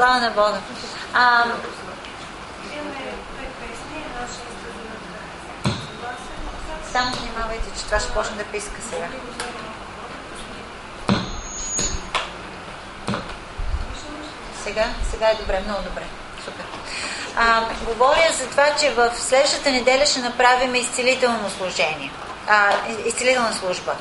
Слава 0.00 0.20
на 0.20 0.30
Бога. 0.30 0.58
А, 1.14 1.44
само 6.92 7.16
внимавайте, 7.16 7.64
че 7.78 7.84
това 7.84 8.00
ще 8.00 8.12
почне 8.12 8.36
да 8.36 8.44
писка 8.44 8.80
сега. 8.90 9.06
Сега, 14.64 14.84
сега 15.10 15.28
е 15.28 15.34
добре, 15.34 15.62
много 15.66 15.82
добре. 15.82 16.02
Супер. 16.44 16.64
А, 17.36 17.64
говоря 17.86 18.32
за 18.32 18.46
това, 18.46 18.66
че 18.80 18.90
в 18.90 19.12
следващата 19.16 19.70
неделя 19.70 20.06
ще 20.06 20.20
направим 20.20 20.74
изцелително 20.74 21.50
служение. 21.50 22.12
А, 22.48 22.72
изцелителна 23.06 23.52
служба, 23.52 23.92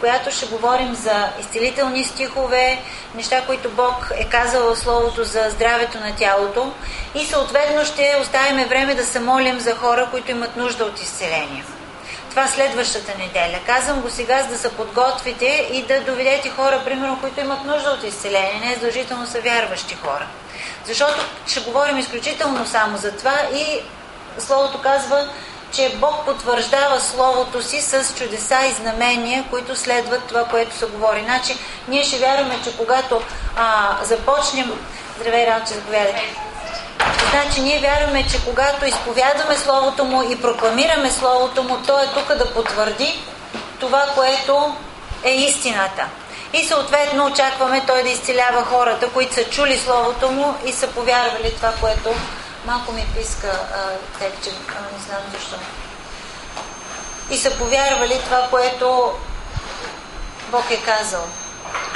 която 0.00 0.30
ще 0.30 0.46
говорим 0.46 0.94
за 0.94 1.28
изцелителни 1.40 2.04
стихове, 2.04 2.82
неща, 3.14 3.42
които 3.46 3.70
Бог 3.70 4.10
е 4.14 4.24
казал 4.24 4.74
в 4.74 4.78
Словото 4.78 5.24
за 5.24 5.46
здравето 5.50 5.98
на 6.00 6.16
тялото 6.16 6.72
и 7.14 7.26
съответно 7.26 7.84
ще 7.84 8.16
оставим 8.20 8.68
време 8.68 8.94
да 8.94 9.06
се 9.06 9.20
молим 9.20 9.60
за 9.60 9.74
хора, 9.74 10.08
които 10.10 10.30
имат 10.30 10.56
нужда 10.56 10.84
от 10.84 11.02
изцеление. 11.02 11.64
Това 12.30 12.48
следващата 12.48 13.18
неделя. 13.18 13.58
Казвам 13.66 14.00
го 14.00 14.10
сега, 14.10 14.42
за 14.42 14.48
да 14.48 14.58
се 14.58 14.72
подготвите 14.72 15.68
и 15.72 15.82
да 15.82 16.00
доведете 16.00 16.50
хора, 16.50 16.80
примерно, 16.84 17.20
които 17.20 17.40
имат 17.40 17.64
нужда 17.64 17.90
от 17.90 18.04
изцеление. 18.04 18.60
Не 18.64 18.74
задължително 18.74 19.26
са 19.26 19.40
вярващи 19.40 19.94
хора. 19.94 20.26
Защото 20.84 21.20
ще 21.46 21.60
говорим 21.60 21.98
изключително 21.98 22.66
само 22.66 22.96
за 22.98 23.12
това 23.12 23.38
и 23.54 23.80
Словото 24.38 24.78
казва, 24.78 25.28
че 25.72 25.96
Бог 25.96 26.24
потвърждава 26.24 27.00
Словото 27.00 27.62
си 27.62 27.80
с 27.80 28.14
чудеса 28.18 28.58
и 28.66 28.72
знамения, 28.72 29.44
които 29.50 29.76
следват 29.76 30.24
това, 30.24 30.44
което 30.44 30.76
се 30.76 30.86
говори. 30.86 31.22
Значи, 31.24 31.56
ние 31.88 32.04
ще 32.04 32.18
вярваме, 32.18 32.58
че 32.64 32.76
когато 32.76 33.22
а, 33.56 33.96
започнем... 34.02 34.72
Здравей, 35.20 35.46
Ралче, 35.46 35.74
заповядай. 35.74 36.14
Значи 37.30 37.60
ние 37.60 37.80
вярваме, 37.80 38.26
че 38.30 38.44
когато 38.44 38.86
изповядваме 38.86 39.56
Словото 39.56 40.04
Му 40.04 40.22
и 40.22 40.40
прокламираме 40.40 41.10
Словото 41.10 41.62
Му, 41.62 41.78
Той 41.86 42.04
е 42.04 42.08
тук 42.08 42.34
да 42.34 42.54
потвърди 42.54 43.22
това, 43.80 44.06
което 44.14 44.74
е 45.24 45.30
истината. 45.30 46.06
И 46.52 46.64
съответно 46.64 47.26
очакваме 47.26 47.82
Той 47.86 48.02
да 48.02 48.08
изцелява 48.08 48.64
хората, 48.64 49.10
които 49.10 49.34
са 49.34 49.44
чули 49.44 49.78
Словото 49.78 50.30
Му 50.30 50.54
и 50.66 50.72
са 50.72 50.86
повярвали 50.86 51.54
това, 51.56 51.72
което 51.80 52.14
малко 52.66 52.92
ми 52.92 53.06
писка 53.16 53.60
текче, 54.18 54.50
не 54.50 55.04
знам 55.06 55.22
защо. 55.32 55.56
И 57.30 57.38
са 57.38 57.50
повярвали 57.50 58.20
това, 58.24 58.46
което 58.50 59.12
Бог 60.50 60.70
е 60.70 60.76
казал. 60.76 61.24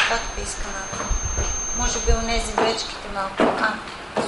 Как 0.09 0.21
писка 0.37 0.67
малко? 0.75 1.13
Може 1.79 1.99
би 1.99 2.13
унези 2.13 2.53
гречките 2.53 3.09
малко. 3.15 3.55
А, 3.63 3.73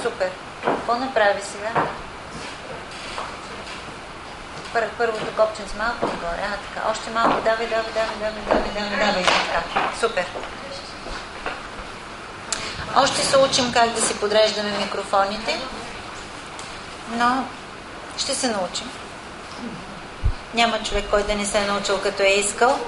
супер. 0.03 0.29
Какво 0.65 0.95
направи 0.95 1.41
сега? 1.41 1.71
Пър, 4.73 4.89
първото 4.97 5.35
копчен 5.37 5.67
с 5.67 5.73
малко 5.73 6.05
нагоре. 6.05 6.43
А, 6.43 6.57
така. 6.65 6.89
Още 6.91 7.09
малко. 7.09 7.41
Давай, 7.41 7.67
давай, 7.67 7.91
давай, 7.93 8.15
давай, 8.19 8.41
давай, 8.47 8.71
давай, 8.73 9.05
давай. 9.05 9.23
Така. 9.23 9.91
Супер. 9.99 10.25
Още 12.97 13.25
се 13.25 13.37
учим 13.37 13.73
как 13.73 13.89
да 13.89 14.01
си 14.01 14.19
подреждаме 14.19 14.77
микрофоните, 14.77 15.59
но 17.09 17.43
ще 18.17 18.35
се 18.35 18.47
научим. 18.47 18.91
Няма 20.53 20.83
човек, 20.83 21.05
който 21.09 21.27
да 21.27 21.35
не 21.35 21.45
се 21.45 21.57
е 21.57 21.65
научил 21.65 22.01
като 22.01 22.23
е 22.23 22.27
искал. 22.27 22.79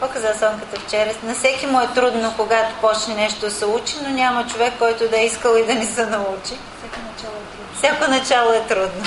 Показа 0.00 0.28
Сонката 0.38 0.80
вчера. 0.80 1.10
На 1.22 1.34
всеки 1.34 1.66
му 1.66 1.80
е 1.80 1.88
трудно, 1.94 2.34
когато 2.36 2.74
почне 2.80 3.14
нещо 3.14 3.40
да 3.40 3.50
се 3.50 3.66
учи, 3.66 3.96
но 4.02 4.08
няма 4.08 4.46
човек, 4.46 4.72
който 4.78 5.08
да 5.08 5.20
е 5.20 5.24
искал 5.24 5.56
и 5.56 5.66
да 5.66 5.74
не 5.74 5.86
се 5.86 6.06
научи. 6.06 6.54
Всяко 6.78 7.00
начало 7.08 7.34
е 7.34 7.46
трудно. 7.52 7.76
Всяко 7.78 8.10
начало 8.10 8.52
е 8.52 8.60
трудно. 8.60 9.04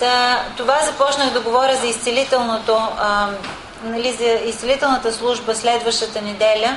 Да, 0.00 0.44
това 0.56 0.80
започнах 0.82 1.30
да 1.30 1.40
говоря 1.40 1.76
за 1.76 1.86
изцелителното, 1.86 2.88
а, 2.98 3.28
нали, 3.84 4.12
за 4.12 4.24
изцелителната 4.24 5.12
служба 5.12 5.54
следващата 5.54 6.22
неделя. 6.22 6.76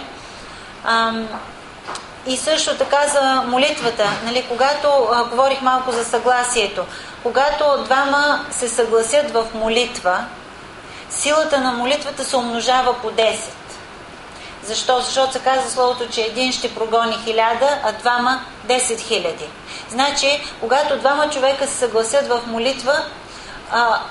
А, 0.84 1.14
и 2.28 2.38
също 2.38 2.78
така 2.78 3.08
за 3.08 3.42
молитвата. 3.48 4.10
Нали, 4.26 4.46
когато 4.50 4.88
а, 5.12 5.24
говорих 5.24 5.62
малко 5.62 5.92
за 5.92 6.06
съгласието, 6.06 6.86
когато 7.24 7.84
двама 7.84 8.46
се 8.52 8.70
съгласят 8.70 9.32
в 9.32 9.46
молитва, 9.54 10.26
силата 11.10 11.62
на 11.62 11.72
молитвата 11.72 12.24
се 12.24 12.38
умножава 12.38 13.02
по 13.02 13.12
10. 13.12 13.36
Защо? 14.64 15.00
Защото 15.00 15.34
се 15.34 15.40
казва 15.40 15.70
словото, 15.70 16.08
че 16.10 16.22
един 16.22 16.52
ще 16.52 16.76
прогони 16.76 17.18
хиляда, 17.24 17.80
а 17.84 17.92
двама 17.92 18.42
10 18.68 19.00
хиляди. 19.00 19.50
Значи, 19.90 20.44
когато 20.60 20.98
двама 20.98 21.30
човека 21.30 21.68
се 21.68 21.74
съгласят 21.74 22.28
в 22.28 22.42
молитва, 22.48 23.04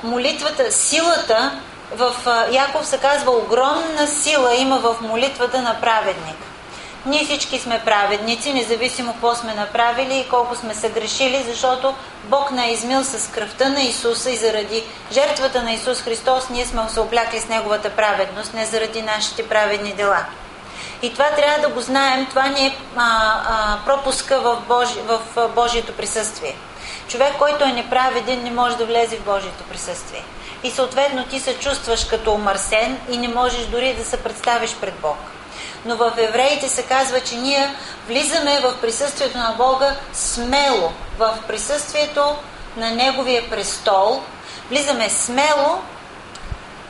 молитвата, 0.02 0.72
силата 0.72 1.60
в 1.92 2.14
Яков 2.50 2.86
се 2.86 2.98
казва 2.98 3.30
огромна 3.30 4.06
сила 4.06 4.54
има 4.54 4.78
в 4.78 4.96
молитвата 5.00 5.62
на 5.62 5.80
праведник. 5.80 6.36
Ние 7.06 7.24
всички 7.24 7.58
сме 7.58 7.82
праведници, 7.84 8.52
независимо 8.52 9.12
какво 9.12 9.34
сме 9.34 9.54
направили 9.54 10.18
и 10.18 10.28
колко 10.28 10.56
сме 10.56 10.74
съгрешили, 10.74 11.44
защото 11.48 11.94
Бог 12.24 12.50
на 12.50 12.66
е 12.66 12.72
измил 12.72 13.04
с 13.04 13.30
кръвта 13.30 13.68
на 13.68 13.82
Исуса 13.82 14.30
и 14.30 14.36
заради 14.36 14.84
жертвата 15.12 15.62
на 15.62 15.72
Исус 15.72 16.02
Христос 16.02 16.48
ние 16.50 16.66
сме 16.66 16.88
се 16.88 17.00
облякли 17.00 17.40
с 17.40 17.48
Неговата 17.48 17.90
праведност, 17.90 18.54
не 18.54 18.66
заради 18.66 19.02
нашите 19.02 19.48
праведни 19.48 19.92
дела. 19.92 20.24
И 21.02 21.12
това 21.12 21.30
трябва 21.30 21.68
да 21.68 21.74
го 21.74 21.80
знаем, 21.80 22.26
това 22.26 22.48
ни 22.48 22.66
е 22.66 22.76
а, 22.96 23.06
а, 23.46 23.78
пропуска 23.86 24.40
в, 24.40 24.62
Божи, 24.68 25.00
в 25.06 25.48
Божието 25.54 25.92
присъствие. 25.92 26.54
Човек, 27.08 27.32
който 27.38 27.64
е 27.64 27.72
неправеден, 27.72 28.42
не 28.42 28.50
може 28.50 28.76
да 28.76 28.86
влезе 28.86 29.16
в 29.16 29.24
Божието 29.24 29.64
присъствие. 29.70 30.24
И 30.62 30.70
съответно 30.70 31.24
ти 31.24 31.40
се 31.40 31.58
чувстваш 31.58 32.04
като 32.04 32.32
омърсен 32.32 32.98
и 33.10 33.16
не 33.16 33.28
можеш 33.28 33.66
дори 33.66 33.94
да 33.94 34.04
се 34.04 34.16
представиш 34.16 34.74
пред 34.80 34.94
Бог 34.94 35.33
но 35.84 35.96
в 35.96 36.12
евреите 36.18 36.68
се 36.68 36.82
казва, 36.82 37.20
че 37.20 37.36
ние 37.36 37.74
влизаме 38.06 38.60
в 38.60 38.80
присъствието 38.80 39.38
на 39.38 39.54
Бога 39.58 39.96
смело, 40.12 40.92
в 41.18 41.38
присъствието 41.48 42.36
на 42.76 42.90
Неговия 42.90 43.50
престол. 43.50 44.22
Влизаме 44.70 45.10
смело, 45.10 45.78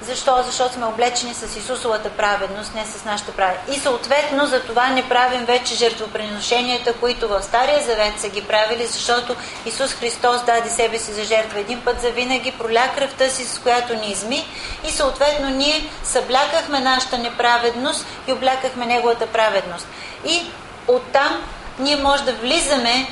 защо? 0.05 0.43
Защото 0.47 0.75
сме 0.75 0.87
облечени 0.87 1.35
с 1.35 1.57
Исусовата 1.57 2.11
праведност, 2.11 2.75
не 2.75 2.85
с 2.85 3.05
нашата 3.05 3.33
праведност. 3.33 3.79
И 3.79 3.81
съответно 3.81 4.47
за 4.47 4.61
това 4.63 4.89
не 4.89 5.09
правим 5.09 5.45
вече 5.45 5.75
жертвоприношенията, 5.75 6.93
които 6.93 7.29
в 7.29 7.43
Стария 7.43 7.83
Завет 7.83 8.21
са 8.21 8.29
ги 8.29 8.45
правили, 8.45 8.87
защото 8.87 9.37
Исус 9.67 9.95
Христос 9.95 10.45
даде 10.45 10.71
себе 10.71 10.99
си 10.99 11.13
за 11.13 11.25
жертва 11.25 11.61
един 11.61 11.81
път 11.81 12.01
за 12.01 12.11
винаги, 12.11 12.53
проля 12.53 12.89
кръвта 12.97 13.29
си, 13.29 13.45
с 13.45 13.59
която 13.59 13.95
ни 13.95 14.11
изми 14.11 14.45
и 14.89 14.91
съответно 14.91 15.49
ние 15.49 15.91
съблякахме 16.05 16.81
нашата 16.81 17.19
неправедност 17.19 18.07
и 18.29 18.33
облякахме 18.33 18.87
Неговата 18.87 19.27
праведност. 19.27 19.87
И 20.25 20.47
оттам 20.89 21.43
ние 21.79 21.97
може 21.97 22.25
да 22.25 22.33
влизаме 22.33 23.07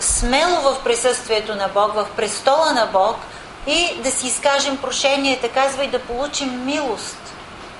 смело 0.00 0.60
в 0.60 0.76
присъствието 0.84 1.54
на 1.54 1.68
Бог, 1.68 1.94
в 1.94 2.06
престола 2.16 2.72
на 2.72 2.86
Бог– 2.86 3.16
и 3.66 4.00
да 4.02 4.10
си 4.10 4.26
изкажем 4.26 4.76
прошението, 4.76 5.48
казва 5.54 5.84
и 5.84 5.90
да 5.90 5.98
получим 5.98 6.64
милост 6.64 7.18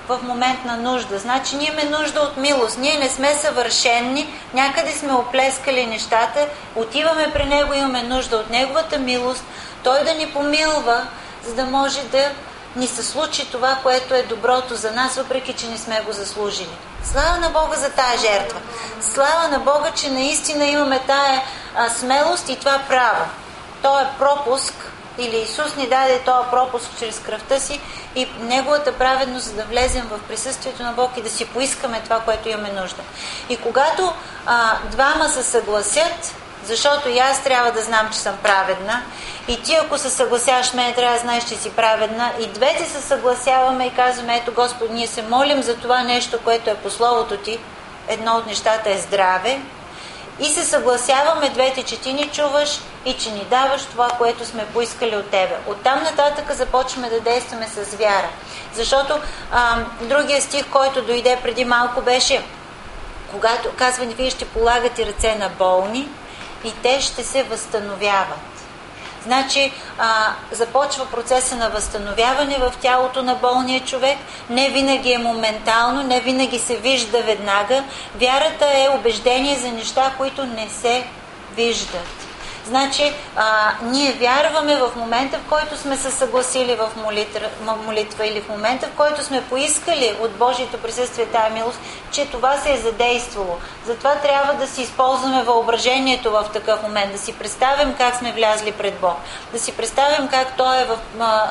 в 0.09 0.19
момент 0.23 0.65
на 0.65 0.77
нужда. 0.77 1.19
Значи 1.19 1.57
ние 1.57 1.67
имаме 1.67 1.99
нужда 1.99 2.21
от 2.21 2.37
милост. 2.37 2.79
Ние 2.79 2.99
не 2.99 3.09
сме 3.09 3.35
съвършенни, 3.35 4.35
някъде 4.55 4.93
сме 4.93 5.13
оплескали 5.13 5.87
нещата, 5.87 6.49
отиваме 6.77 7.31
при 7.33 7.45
Него, 7.45 7.73
имаме 7.73 8.03
нужда 8.03 8.37
от 8.37 8.51
Неговата 8.51 8.99
милост, 8.99 9.45
Той 9.85 10.05
да 10.05 10.15
ни 10.15 10.33
помилва, 10.33 11.07
за 11.47 11.55
да 11.55 11.65
може 11.65 12.03
да 12.03 12.31
ни 12.77 12.87
се 12.87 13.03
случи 13.03 13.51
това, 13.51 13.79
което 13.83 14.15
е 14.15 14.23
доброто 14.23 14.75
за 14.75 14.91
нас, 14.91 15.17
въпреки 15.17 15.53
че 15.53 15.69
не 15.69 15.79
сме 15.79 16.01
го 16.01 16.13
заслужили. 16.13 16.77
Слава 17.05 17.39
на 17.39 17.51
Бога 17.51 17.77
за 17.77 17.91
тая 17.91 18.19
жертва. 18.19 18.61
Слава 19.01 19.49
на 19.49 19.59
Бога, 19.59 19.91
че 19.95 20.11
наистина 20.11 20.65
имаме 20.65 21.01
тая 21.07 21.43
смелост 21.99 22.49
и 22.49 22.57
това 22.57 22.79
право. 22.89 23.25
То 23.83 24.01
е 24.01 24.07
пропуск 24.19 24.92
или 25.19 25.37
Исус 25.37 25.77
ни 25.77 25.87
даде 25.87 26.19
този 26.19 26.49
пропуск 26.51 26.91
чрез 26.99 27.19
кръвта 27.19 27.61
си 27.61 27.81
и 28.15 28.29
Неговата 28.41 28.93
праведност, 28.93 29.47
за 29.47 29.53
да 29.53 29.65
влезем 29.65 30.09
в 30.11 30.21
присъствието 30.29 30.83
на 30.83 30.93
Бог 30.93 31.11
и 31.17 31.23
да 31.23 31.31
си 31.31 31.45
поискаме 31.45 32.01
това, 32.05 32.21
което 32.21 32.49
имаме 32.49 32.73
нужда. 32.73 33.03
И 33.49 33.57
когато 33.57 34.13
а, 34.47 34.77
двама 34.91 35.29
се 35.29 35.43
съгласят, 35.43 36.35
защото 36.65 37.09
и 37.09 37.19
аз 37.19 37.45
трябва 37.45 37.73
да 37.73 37.83
знам, 37.83 38.09
че 38.13 38.19
съм 38.19 38.37
праведна, 38.43 39.03
и 39.49 39.63
ти, 39.63 39.75
ако 39.75 39.99
се 39.99 40.11
съгласяваш 40.11 40.73
мен, 40.73 40.95
трябва 40.95 41.15
да 41.15 41.21
знаеш, 41.21 41.45
че 41.45 41.57
си 41.57 41.71
праведна, 41.71 42.33
и 42.41 42.47
двете 42.47 42.85
се 42.85 43.01
съгласяваме 43.01 43.87
и 43.87 43.95
казваме, 43.95 44.37
ето 44.37 44.53
Господ, 44.53 44.91
ние 44.91 45.07
се 45.07 45.23
молим 45.23 45.63
за 45.63 45.77
това 45.77 46.03
нещо, 46.03 46.39
което 46.45 46.71
е 46.71 46.75
по 46.75 46.91
Словото 46.91 47.37
ти, 47.37 47.59
едно 48.09 48.37
от 48.37 48.47
нещата 48.47 48.91
е 48.91 48.99
здраве, 48.99 49.61
и 50.41 50.45
се 50.45 50.65
съгласяваме 50.65 51.49
двете, 51.49 51.83
че 51.83 52.01
ти 52.01 52.13
ни 52.13 52.29
чуваш 52.29 52.81
и 53.05 53.13
че 53.13 53.31
ни 53.31 53.45
даваш 53.51 53.83
това, 53.83 54.09
което 54.09 54.47
сме 54.47 54.67
поискали 54.67 55.17
от 55.17 55.31
тебе. 55.31 55.57
Оттам 55.67 56.03
нататък 56.03 56.53
започваме 56.53 57.11
да 57.11 57.21
действаме 57.21 57.67
с 57.67 57.97
вяра. 57.97 58.29
Защото 58.75 59.21
а, 59.53 59.77
другия 60.01 60.43
стих, 60.43 60.71
който 60.71 61.03
дойде 61.03 61.39
преди 61.43 61.65
малко 61.65 62.03
беше 62.03 62.43
когато 63.33 63.69
казва 63.77 64.07
вие 64.07 64.31
ще 64.31 64.45
полагате 64.45 65.07
ръце 65.07 65.35
на 65.35 65.49
болни 65.49 66.09
и 66.65 66.73
те 66.83 67.01
ще 67.01 67.25
се 67.25 67.43
възстановяват. 67.43 68.52
Значи 69.25 69.73
а, 69.99 70.33
започва 70.53 71.07
процеса 71.07 71.57
на 71.57 71.71
възстановяване 71.71 72.59
в 72.59 72.73
тялото 72.81 73.23
на 73.23 73.35
болния 73.35 73.81
човек. 73.81 74.19
Не 74.51 74.71
винаги 74.71 75.13
е 75.13 75.19
моментално, 75.19 76.03
не 76.03 76.21
винаги 76.21 76.59
се 76.59 76.77
вижда 76.77 77.23
веднага. 77.23 77.85
Вярата 78.21 78.67
е 78.67 78.89
убеждение 78.99 79.59
за 79.59 79.73
неща, 79.73 80.13
които 80.19 80.47
не 80.47 80.69
се 80.69 81.05
виждат. 81.57 82.22
Значи, 82.67 83.13
а, 83.37 83.73
ние 83.83 84.13
вярваме 84.13 84.77
в 84.77 84.91
момента, 84.97 85.39
в 85.39 85.49
който 85.49 85.77
сме 85.77 85.97
се 85.97 86.11
съгласили 86.11 86.75
в 86.75 86.91
молитва, 86.97 87.41
молитва 87.87 88.27
или 88.27 88.41
в 88.41 88.49
момента, 88.49 88.87
в 88.87 88.97
който 88.97 89.25
сме 89.25 89.43
поискали 89.43 90.17
от 90.21 90.31
Божието 90.31 90.79
присъствие 90.79 91.27
тая 91.27 91.51
милост, 91.51 91.81
че 92.11 92.27
това 92.27 92.57
се 92.57 92.73
е 92.73 92.77
задействало. 92.77 93.59
Затова 93.87 94.15
трябва 94.15 94.55
да 94.55 94.67
си 94.67 94.83
използваме 94.83 95.43
въображението 95.43 96.31
в 96.31 96.45
такъв 96.53 96.83
момент, 96.83 97.13
да 97.13 97.19
си 97.19 97.33
представим 97.33 97.95
как 97.99 98.17
сме 98.17 98.33
влязли 98.33 98.73
пред 98.73 98.95
Бог, 99.01 99.17
да 99.53 99.59
си 99.59 99.73
представим 99.73 100.29
как 100.29 100.57
Той 100.57 100.81
е 100.81 100.85
в, 100.85 100.99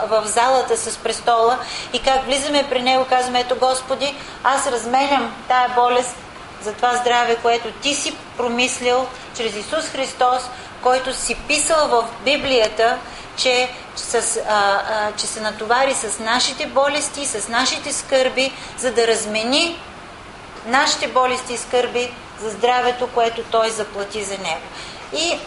в 0.09 0.23
залата 0.25 0.77
с 0.77 0.97
престола 0.97 1.57
и 1.93 1.99
как 1.99 2.25
влизаме 2.25 2.69
при 2.69 2.81
Него, 2.81 3.05
казваме, 3.09 3.39
ето 3.39 3.55
Господи, 3.55 4.15
аз 4.43 4.67
разменям 4.67 5.35
тая 5.47 5.69
болест 5.69 6.15
за 6.61 6.73
това 6.73 6.95
здраве, 6.95 7.35
което 7.35 7.71
Ти 7.71 7.93
си 7.93 8.15
промислил 8.37 9.07
чрез 9.37 9.55
Исус 9.55 9.85
Христос, 9.85 10.49
който 10.83 11.13
си 11.13 11.35
писал 11.47 11.87
в 11.87 12.07
Библията, 12.25 12.97
че, 13.37 13.69
с, 13.95 14.15
а, 14.15 14.21
а, 14.49 15.11
че 15.17 15.27
се 15.27 15.41
натовари 15.41 15.93
с 15.93 16.19
нашите 16.19 16.65
болести, 16.65 17.25
с 17.25 17.47
нашите 17.47 17.93
скърби, 17.93 18.51
за 18.77 18.91
да 18.91 19.07
размени 19.07 19.79
нашите 20.65 21.07
болести 21.07 21.53
и 21.53 21.57
скърби 21.57 22.13
за 22.41 22.49
здравето, 22.49 23.07
което 23.07 23.43
Той 23.43 23.69
заплати 23.69 24.23
за 24.23 24.37
него. 24.37 24.61
И 25.13 25.39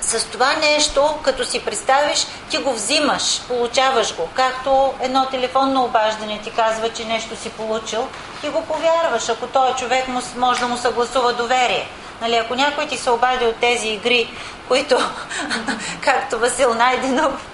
с 0.00 0.24
това 0.24 0.52
нещо, 0.52 1.14
като 1.22 1.44
си 1.44 1.64
представиш, 1.64 2.26
ти 2.50 2.58
го 2.58 2.72
взимаш, 2.72 3.42
получаваш 3.48 4.16
го. 4.16 4.28
Както 4.34 4.94
едно 5.00 5.26
телефонно 5.26 5.84
обаждане 5.84 6.40
ти 6.44 6.50
казва, 6.50 6.88
че 6.88 7.04
нещо 7.04 7.36
си 7.36 7.50
получил, 7.50 8.08
ти 8.40 8.48
го 8.48 8.62
повярваш, 8.62 9.28
ако 9.28 9.46
този 9.46 9.74
човек 9.74 10.04
може 10.36 10.60
да 10.60 10.68
му 10.68 10.76
съгласува 10.76 11.32
доверие. 11.32 11.88
Нали, 12.22 12.36
ако 12.36 12.54
някой 12.54 12.86
ти 12.86 12.98
се 12.98 13.10
обади 13.10 13.46
от 13.46 13.56
тези 13.56 13.88
игри, 13.88 14.30
които, 14.68 14.98
както 16.00 16.38
Васил 16.38 16.74
Найденов, 16.74 17.46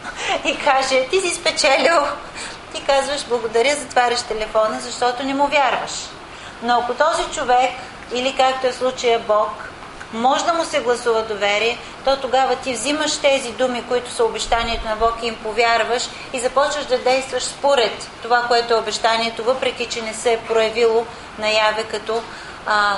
и 0.44 0.56
каже, 0.56 1.06
ти 1.10 1.20
си 1.20 1.34
спечелил, 1.34 2.02
ти 2.74 2.82
казваш, 2.82 3.24
благодаря, 3.28 3.76
затваряш 3.76 4.22
телефона, 4.22 4.80
защото 4.80 5.22
не 5.22 5.34
му 5.34 5.46
вярваш. 5.46 5.92
Но 6.62 6.78
ако 6.78 6.94
този 6.94 7.22
човек, 7.34 7.70
или 8.12 8.36
както 8.36 8.66
е 8.66 8.70
в 8.70 8.74
случая 8.74 9.18
Бог, 9.18 9.50
може 10.12 10.44
да 10.44 10.52
му 10.52 10.64
се 10.64 10.80
гласува 10.80 11.22
доверие, 11.22 11.78
то 12.04 12.16
тогава 12.16 12.56
ти 12.56 12.72
взимаш 12.72 13.18
тези 13.18 13.52
думи, 13.52 13.84
които 13.88 14.10
са 14.10 14.24
обещанието 14.24 14.88
на 14.88 14.96
Бог 14.96 15.14
и 15.22 15.26
им 15.26 15.36
повярваш 15.42 16.02
и 16.32 16.40
започваш 16.40 16.84
да 16.84 16.98
действаш 16.98 17.42
според 17.42 18.08
това, 18.22 18.42
което 18.42 18.74
е 18.74 18.78
обещанието, 18.78 19.44
въпреки 19.44 19.86
че 19.86 20.02
не 20.02 20.14
се 20.14 20.32
е 20.32 20.38
проявило 20.38 21.06
наяве 21.38 21.82
като 21.82 22.22
а, 22.66 22.96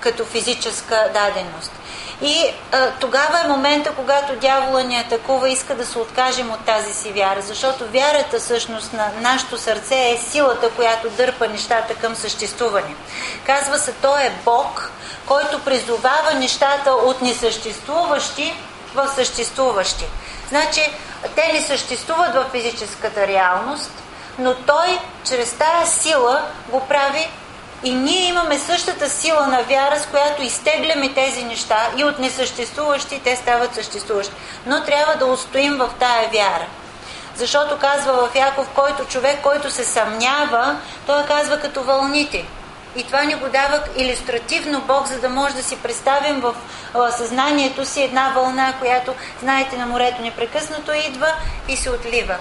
като 0.00 0.24
физическа 0.24 1.10
даденост. 1.14 1.72
И 2.22 2.54
а, 2.72 2.90
тогава 3.00 3.40
е 3.44 3.48
момента, 3.48 3.92
когато 3.96 4.36
дявола 4.36 4.82
ни 4.82 4.96
атакува, 4.96 5.48
иска 5.48 5.74
да 5.74 5.86
се 5.86 5.98
откажем 5.98 6.50
от 6.50 6.64
тази 6.64 6.92
си 6.94 7.12
вяра, 7.12 7.42
защото 7.42 7.88
вярата 7.88 8.38
всъщност 8.38 8.92
на 8.92 9.10
нашето 9.20 9.58
сърце 9.58 10.10
е 10.10 10.16
силата, 10.30 10.70
която 10.70 11.10
дърпа 11.10 11.48
нещата 11.48 11.94
към 11.94 12.14
съществуване. 12.16 12.94
Казва 13.46 13.78
се, 13.78 13.92
той 13.92 14.22
е 14.22 14.32
Бог, 14.44 14.90
който 15.26 15.58
призовава 15.58 16.34
нещата 16.34 16.92
от 16.92 17.22
несъществуващи 17.22 18.54
в 18.94 19.08
съществуващи. 19.08 20.04
Значи, 20.48 20.90
те 21.34 21.52
не 21.52 21.62
съществуват 21.62 22.34
в 22.34 22.46
физическата 22.52 23.26
реалност, 23.26 23.90
но 24.38 24.54
той 24.54 24.98
чрез 25.24 25.52
тая 25.52 25.86
сила 25.86 26.42
го 26.68 26.80
прави 26.80 27.28
и 27.84 27.94
ние 27.94 28.28
имаме 28.28 28.58
същата 28.58 29.10
сила 29.10 29.46
на 29.46 29.62
вяра, 29.62 30.00
с 30.00 30.06
която 30.06 30.42
изтегляме 30.42 31.14
тези 31.14 31.44
неща 31.44 31.88
и 31.96 32.04
от 32.04 32.18
несъществуващи 32.18 33.20
те 33.24 33.36
стават 33.36 33.74
съществуващи. 33.74 34.34
Но 34.66 34.84
трябва 34.84 35.16
да 35.16 35.26
устоим 35.26 35.76
в 35.76 35.90
тая 35.98 36.28
вяра. 36.28 36.66
Защото 37.36 37.78
казва 37.78 38.12
в 38.12 38.34
Яков, 38.34 38.68
който 38.74 39.04
човек, 39.04 39.40
който 39.42 39.70
се 39.70 39.84
съмнява, 39.84 40.76
той 41.06 41.24
казва 41.24 41.60
като 41.60 41.82
вълните. 41.82 42.44
И 42.96 43.02
това 43.02 43.22
ни 43.22 43.34
го 43.34 43.48
дава 43.48 43.80
иллюстративно 43.96 44.80
Бог, 44.80 45.06
за 45.06 45.20
да 45.20 45.28
може 45.28 45.54
да 45.54 45.62
си 45.62 45.76
представим 45.76 46.40
в 46.40 46.54
съзнанието 47.16 47.84
си 47.84 48.02
една 48.02 48.32
вълна, 48.34 48.74
която, 48.80 49.14
знаете, 49.42 49.76
на 49.76 49.86
морето 49.86 50.22
непрекъснато 50.22 50.92
идва 50.92 51.32
и 51.68 51.76
се 51.76 51.90
отлива 51.90 52.36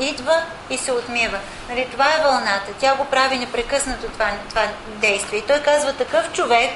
идва 0.00 0.42
и 0.70 0.78
се 0.78 0.92
отмива. 0.92 1.38
Нали, 1.68 1.88
това 1.92 2.04
е 2.04 2.22
вълната. 2.22 2.72
Тя 2.80 2.94
го 2.94 3.04
прави 3.04 3.38
непрекъснато 3.38 4.06
това, 4.06 4.30
това 4.48 4.62
действие. 4.86 5.38
И 5.38 5.46
той 5.46 5.58
казва 5.58 5.92
такъв 5.92 6.32
човек 6.32 6.70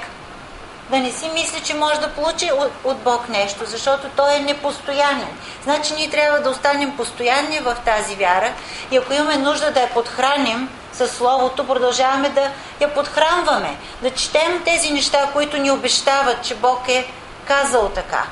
да 0.91 0.99
не 0.99 1.13
си 1.13 1.31
мисли, 1.35 1.61
че 1.61 1.75
може 1.75 2.01
да 2.01 2.09
получи 2.09 2.51
от, 2.53 2.71
от 2.85 2.99
Бог 2.99 3.29
нещо, 3.29 3.65
защото 3.67 4.09
той 4.17 4.35
е 4.35 4.41
непостоянен. 4.41 5.29
Значи 5.63 5.95
ние 5.95 6.11
трябва 6.11 6.41
да 6.41 6.51
останем 6.51 6.97
постоянни 6.97 7.59
в 7.59 7.77
тази 7.85 8.17
вяра 8.17 8.53
и 8.91 8.97
ако 8.97 9.13
имаме 9.13 9.37
нужда 9.37 9.71
да 9.71 9.81
я 9.81 9.91
подхраним 9.91 10.69
с 10.93 11.09
Словото, 11.09 11.67
продължаваме 11.67 12.29
да 12.29 12.51
я 12.81 12.95
подхранваме, 12.95 13.77
да 14.03 14.11
четем 14.11 14.63
тези 14.65 14.91
неща, 14.93 15.31
които 15.33 15.57
ни 15.57 15.71
обещават, 15.71 16.45
че 16.45 16.55
Бог 16.55 16.89
е 16.89 17.07
казал 17.45 17.89
така. 17.89 18.27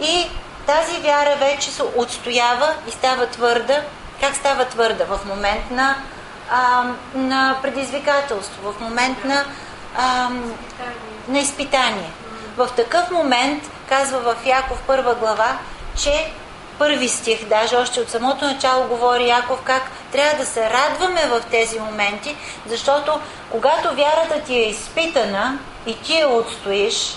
И 0.00 0.30
тази 0.66 1.00
вяра 1.00 1.36
вече 1.36 1.70
се 1.70 1.82
отстоява 1.96 2.74
и 2.88 2.90
става 2.90 3.26
твърда 3.26 3.82
как 4.24 4.36
става 4.36 4.64
твърда? 4.64 5.04
В 5.04 5.20
момент 5.24 5.70
на, 5.70 5.96
а, 6.50 6.84
на 7.14 7.58
предизвикателство, 7.62 8.72
в 8.72 8.80
момент 8.80 9.24
на, 9.24 9.44
а, 9.96 10.30
на 11.28 11.38
изпитание. 11.38 12.10
В 12.56 12.68
такъв 12.76 13.10
момент, 13.10 13.62
казва 13.88 14.20
в 14.20 14.46
Яков 14.46 14.82
първа 14.86 15.14
глава, 15.14 15.58
че 16.02 16.32
първи 16.78 17.08
стих, 17.08 17.44
даже 17.44 17.76
още 17.76 18.00
от 18.00 18.10
самото 18.10 18.44
начало 18.44 18.88
говори 18.88 19.28
Яков 19.28 19.62
как 19.62 19.82
трябва 20.12 20.38
да 20.38 20.46
се 20.46 20.70
радваме 20.70 21.26
в 21.26 21.42
тези 21.50 21.80
моменти, 21.80 22.36
защото 22.66 23.20
когато 23.50 23.94
вярата 23.94 24.40
ти 24.46 24.54
е 24.54 24.68
изпитана 24.68 25.58
и 25.86 26.02
ти 26.02 26.18
я 26.18 26.28
отстоиш, 26.28 27.16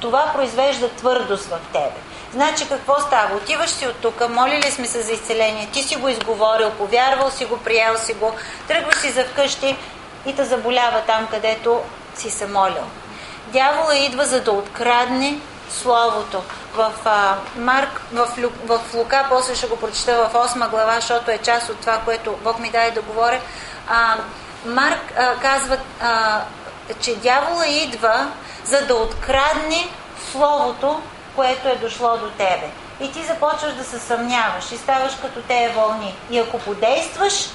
това 0.00 0.32
произвежда 0.34 0.88
твърдост 0.88 1.46
в 1.46 1.58
тебе. 1.72 2.00
Значи 2.32 2.68
какво 2.68 3.00
става? 3.00 3.36
Отиваш 3.36 3.70
си 3.70 3.86
от 3.86 3.96
тук, 3.96 4.28
молили 4.28 4.70
сме 4.70 4.86
се 4.86 5.02
за 5.02 5.12
изцеление, 5.12 5.68
ти 5.72 5.82
си 5.82 5.96
го 5.96 6.08
изговорил, 6.08 6.70
повярвал 6.70 7.30
си 7.30 7.44
го, 7.44 7.56
приел 7.56 7.98
си 7.98 8.12
го, 8.14 8.34
тръгваш 8.68 8.96
си 8.96 9.10
за 9.10 9.24
вкъщи 9.24 9.76
и 10.26 10.36
те 10.36 10.44
заболява 10.44 11.00
там, 11.06 11.28
където 11.30 11.80
си 12.14 12.30
се 12.30 12.46
молил. 12.46 12.84
Дявола 13.46 13.96
идва 13.96 14.24
за 14.24 14.40
да 14.40 14.52
открадне 14.52 15.40
Словото. 15.70 16.42
В, 16.74 16.92
а, 17.04 17.34
Марк, 17.56 18.00
в, 18.12 18.28
Лю, 18.38 18.50
в 18.66 18.80
Лука, 18.94 19.26
после 19.28 19.54
ще 19.54 19.66
го 19.66 19.76
прочета 19.76 20.28
в 20.28 20.32
8 20.32 20.70
глава, 20.70 20.94
защото 20.94 21.30
е 21.30 21.38
част 21.38 21.68
от 21.68 21.80
това, 21.80 21.98
което 22.04 22.38
Бог 22.44 22.58
ми 22.58 22.70
даде 22.70 22.90
да 22.90 23.02
говоря. 23.02 23.40
А, 23.88 24.16
Марк 24.64 25.12
а, 25.18 25.36
казва, 25.36 25.78
а, 26.00 26.40
че 27.00 27.16
дявола 27.16 27.66
идва 27.66 28.28
за 28.64 28.86
да 28.86 28.94
открадне 28.94 29.88
Словото, 30.32 31.02
което 31.36 31.68
е 31.68 31.76
дошло 31.76 32.16
до 32.16 32.30
тебе. 32.30 32.70
И 33.00 33.12
ти 33.12 33.24
започваш 33.24 33.74
да 33.74 33.84
се 33.84 33.98
съмняваш 33.98 34.72
и 34.72 34.76
ставаш 34.76 35.12
като 35.22 35.40
тея 35.42 35.70
вълни. 35.70 36.14
И 36.30 36.38
ако 36.38 36.58
подействаш 36.58 37.48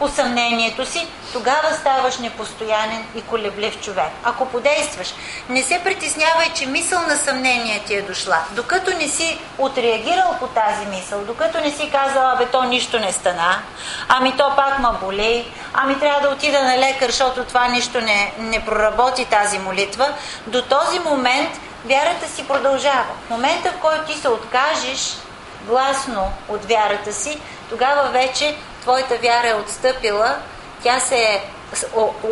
по 0.00 0.08
съмнението 0.08 0.86
си, 0.86 1.06
тогава 1.32 1.74
ставаш 1.80 2.18
непостоянен 2.18 3.04
и 3.14 3.22
колеблив 3.22 3.80
човек. 3.80 4.10
Ако 4.24 4.46
подействаш, 4.46 5.14
не 5.48 5.62
се 5.62 5.80
притеснявай, 5.84 6.46
че 6.54 6.66
мисъл 6.66 7.00
на 7.00 7.16
съмнение 7.16 7.82
ти 7.86 7.94
е 7.94 8.02
дошла. 8.02 8.38
Докато 8.50 8.90
не 8.90 9.08
си 9.08 9.38
отреагирал 9.58 10.36
по 10.40 10.46
тази 10.46 10.86
мисъл, 10.86 11.20
докато 11.24 11.60
не 11.60 11.70
си 11.70 11.90
казал, 11.90 12.30
абе 12.30 12.46
то 12.46 12.62
нищо 12.62 12.98
не 12.98 13.12
стана, 13.12 13.58
ами 14.08 14.36
то 14.36 14.52
пак 14.56 14.78
ма 14.78 14.98
боли, 15.02 15.52
ами 15.74 15.98
трябва 16.00 16.20
да 16.20 16.34
отида 16.34 16.62
на 16.62 16.78
лекар, 16.78 17.06
защото 17.06 17.44
това 17.44 17.68
нищо 17.68 18.00
не, 18.00 18.32
не 18.38 18.64
проработи 18.64 19.24
тази 19.24 19.58
молитва, 19.58 20.08
до 20.46 20.62
този 20.62 20.98
момент 20.98 21.50
вярата 21.84 22.28
си 22.28 22.48
продължава. 22.48 23.14
В 23.26 23.30
момента, 23.30 23.70
в 23.70 23.80
който 23.80 24.04
ти 24.04 24.20
се 24.20 24.28
откажеш 24.28 25.16
гласно 25.66 26.32
от 26.48 26.64
вярата 26.64 27.12
си, 27.12 27.40
тогава 27.70 28.08
вече 28.08 28.56
твоята 28.80 29.16
вяра 29.16 29.48
е 29.48 29.54
отстъпила, 29.54 30.36
тя 30.82 31.00
се 31.00 31.16
е 31.16 31.42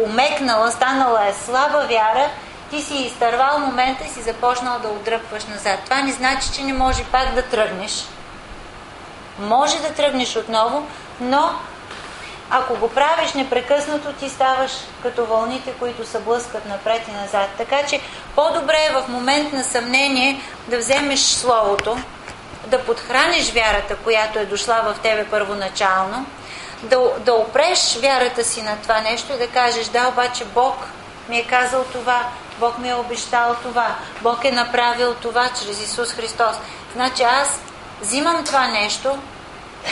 умекнала, 0.07 0.71
станала 0.71 1.29
е 1.29 1.35
слаба 1.45 1.87
вяра, 1.89 2.29
ти 2.71 2.83
си 2.83 2.95
изтървал 2.95 3.59
момента 3.59 4.05
и 4.05 4.09
си 4.09 4.23
започнал 4.23 4.79
да 4.79 4.89
отдръпваш 4.89 5.45
назад. 5.45 5.81
Това 5.85 6.03
не 6.03 6.13
значи, 6.13 6.53
че 6.55 6.63
не 6.63 6.73
може 6.73 7.05
пак 7.05 7.35
да 7.35 7.43
тръгнеш. 7.43 8.05
Може 9.39 9.79
да 9.79 9.95
тръгнеш 9.95 10.37
отново, 10.37 10.87
но 11.21 11.51
ако 12.51 12.77
го 12.77 12.89
правиш 12.89 13.33
непрекъснато, 13.33 14.13
ти 14.13 14.29
ставаш 14.29 14.73
като 15.03 15.27
вълните, 15.27 15.73
които 15.73 16.07
се 16.07 16.21
блъскат 16.21 16.67
напред 16.67 17.03
и 17.09 17.13
назад. 17.13 17.49
Така 17.59 17.87
че 17.87 18.01
по-добре 18.35 18.89
е 18.91 18.93
в 18.93 19.09
момент 19.09 19.53
на 19.53 19.65
съмнение 19.65 20.41
да 20.69 20.79
вземеш 20.79 21.21
Словото, 21.21 21.99
да 22.67 22.85
подхраниш 22.85 23.53
вярата, 23.53 23.97
която 23.97 24.39
е 24.39 24.47
дошла 24.47 24.83
в 24.85 25.03
тебе 25.03 25.27
първоначално, 25.31 26.27
да, 26.83 26.99
да 27.19 27.33
опреш 27.33 27.99
вярата 28.03 28.45
си 28.45 28.63
на 28.63 28.77
това 28.83 29.01
нещо 29.01 29.33
и 29.33 29.39
да 29.39 29.49
кажеш, 29.49 29.87
да, 29.87 30.09
обаче 30.09 30.45
Бог 30.45 30.77
ми 31.29 31.39
е 31.39 31.47
казал 31.47 31.85
това, 31.85 32.29
Бог 32.59 32.79
ми 32.79 32.89
е 32.89 32.95
обещал 32.95 33.57
това, 33.63 33.95
Бог 34.23 34.45
е 34.45 34.53
направил 34.53 35.15
това 35.15 35.49
чрез 35.49 35.83
Исус 35.83 36.13
Христос. 36.13 36.57
Значи 36.95 37.23
аз 37.23 37.61
взимам 38.01 38.45
това 38.45 38.67
нещо, 38.67 39.19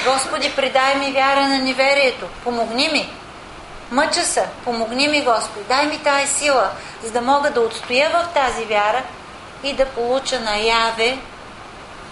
Господи, 0.05 0.53
предай 0.57 0.95
ми 0.95 1.13
вяра 1.13 1.49
на 1.49 1.59
неверието, 1.59 2.27
помогни 2.45 2.89
ми. 2.89 3.13
Мъча 3.91 4.25
се, 4.25 4.49
помогни 4.65 5.09
ми, 5.09 5.25
Господи, 5.25 5.65
дай 5.69 5.87
ми 5.87 5.99
тази 5.99 6.33
сила, 6.33 6.71
за 7.03 7.11
да 7.11 7.21
мога 7.21 7.51
да 7.51 7.61
отстоя 7.61 8.11
в 8.11 8.35
тази 8.35 8.65
вяра 8.65 9.03
и 9.63 9.73
да 9.73 9.87
получа 9.87 10.41
наяве 10.41 11.19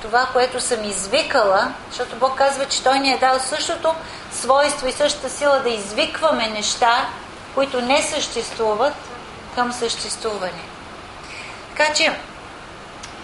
това, 0.02 0.26
което 0.32 0.60
съм 0.60 0.84
извикала, 0.84 1.72
защото 1.90 2.16
Бог 2.16 2.38
казва, 2.38 2.66
че 2.66 2.82
Той 2.82 2.98
ни 2.98 3.12
е 3.12 3.18
дал 3.18 3.40
същото 3.40 3.94
свойство 4.34 4.88
и 4.88 4.92
същата 4.92 5.30
сила 5.30 5.60
да 5.60 5.68
извикваме 5.68 6.46
неща, 6.46 7.06
които 7.54 7.80
не 7.80 8.02
съществуват, 8.02 8.94
към 9.54 9.72
съществуване. 9.72 10.62
Така 11.76 11.94
че, 11.94 12.12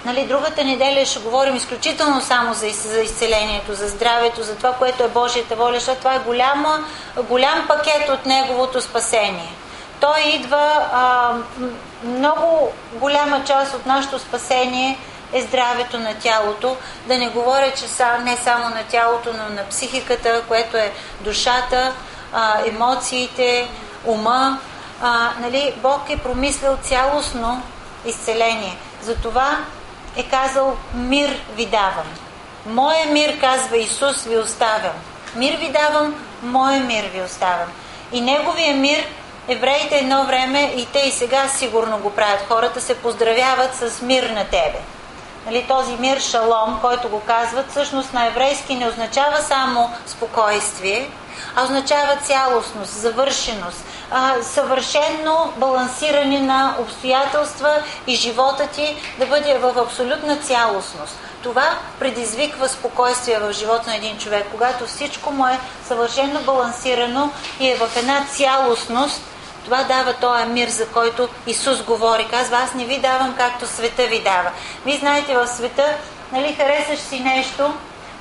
нали, 0.05 0.27
другата 0.27 0.65
неделя 0.65 1.07
ще 1.07 1.19
говорим 1.19 1.57
изключително 1.57 2.21
само 2.21 2.55
за, 2.55 2.69
за 2.71 3.01
изцелението, 3.01 3.75
за 3.75 3.89
здравето, 3.89 4.43
за 4.43 4.57
това, 4.57 4.73
което 4.73 5.03
е 5.03 5.09
Божията 5.09 5.57
воля, 5.57 5.75
защото 5.75 5.99
това 5.99 6.15
е 6.15 6.19
голяма, 6.19 6.85
голям 7.29 7.67
пакет 7.69 8.09
от 8.09 8.27
Неговото 8.27 8.81
спасение. 8.81 9.53
Той 10.01 10.21
идва, 10.21 10.89
а, 10.93 11.33
много 12.05 12.73
голяма 12.93 13.45
част 13.45 13.75
от 13.75 13.87
нашето 13.87 14.19
спасение 14.19 14.99
е 15.33 15.43
здравето 15.43 15.99
на 15.99 16.15
тялото. 16.15 16.77
Да 17.07 17.19
не 17.19 17.29
говоря, 17.29 17.73
че 17.77 17.89
са, 17.89 18.19
не 18.19 18.37
само 18.37 18.65
на 18.65 18.83
тялото, 18.91 19.33
но 19.33 19.55
на 19.55 19.69
психиката, 19.69 20.43
което 20.49 20.77
е 20.77 20.93
душата, 21.21 21.93
а, 22.33 22.67
емоциите, 22.67 23.69
ума, 24.05 24.59
а, 25.03 25.31
нали, 25.41 25.75
Бог 25.77 26.11
е 26.11 26.17
промислил 26.17 26.77
цялостно 26.83 27.63
изцеление. 28.07 28.77
Затова 29.03 29.59
е 30.17 30.23
казал 30.23 30.77
мир 30.95 31.41
ви 31.57 31.67
давам. 31.67 32.07
Моя 32.67 33.07
мир, 33.07 33.41
казва 33.41 33.77
Исус, 33.77 34.25
ви 34.25 34.39
оставям. 34.39 34.93
Мир 35.37 35.57
ви 35.57 35.69
давам, 35.69 36.15
моя 36.43 36.81
мир 36.81 37.05
ви 37.05 37.23
оставям. 37.23 37.69
И 38.13 38.21
неговия 38.21 38.75
мир, 38.77 39.07
евреите 39.49 39.99
едно 39.99 40.25
време, 40.25 40.73
и 40.77 40.87
те 40.93 40.99
и 40.99 41.11
сега 41.11 41.49
сигурно 41.49 41.99
го 41.99 42.11
правят, 42.11 42.49
хората 42.49 42.81
се 42.81 42.95
поздравяват 42.95 43.75
с 43.75 44.03
мир 44.03 44.23
на 44.23 44.45
тебе. 44.45 44.79
Нали, 45.47 45.65
този 45.69 45.97
мир 45.97 46.21
шалом, 46.21 46.79
който 46.81 47.09
го 47.09 47.21
казват, 47.21 47.71
всъщност 47.71 48.13
на 48.13 48.27
еврейски 48.27 48.75
не 48.75 48.89
означава 48.89 49.37
само 49.39 49.91
спокойствие, 50.07 51.11
а 51.57 51.65
означава 51.65 52.17
цялостност, 52.17 52.93
завършеност, 52.93 53.85
а, 54.11 54.43
съвършенно 54.43 55.53
балансиране 55.57 56.39
на 56.39 56.75
обстоятелства 56.79 57.83
и 58.07 58.15
живота 58.15 58.67
ти 58.67 58.97
да 59.19 59.27
бъде 59.27 59.59
в 59.59 59.79
абсолютна 59.79 60.37
цялостност. 60.37 61.19
Това 61.43 61.71
предизвиква 61.99 62.69
спокойствие 62.69 63.39
в 63.39 63.53
живота 63.53 63.91
на 63.91 63.97
един 63.97 64.19
човек, 64.19 64.47
когато 64.51 64.87
всичко 64.87 65.31
му 65.31 65.47
е 65.47 65.61
съвършенно 65.89 66.41
балансирано 66.41 67.31
и 67.61 67.71
е 67.71 67.77
в 67.77 67.97
една 67.97 68.27
цялостност, 68.33 69.23
това 69.65 69.85
дава 69.85 70.13
този 70.13 70.45
мир, 70.45 70.69
за 70.69 70.87
който 70.87 71.29
Исус 71.47 71.83
говори. 71.83 72.29
Казва, 72.31 72.57
аз 72.57 72.75
не 72.75 72.85
ви 72.85 72.99
давам 72.99 73.35
както 73.39 73.67
света 73.67 74.07
ви 74.07 74.23
дава. 74.23 74.51
Вие 74.87 74.99
знаете, 74.99 75.35
в 75.35 75.47
света, 75.47 75.95
нали, 76.33 76.55
харесаш 76.55 76.99
си 76.99 77.21
нещо, 77.21 77.75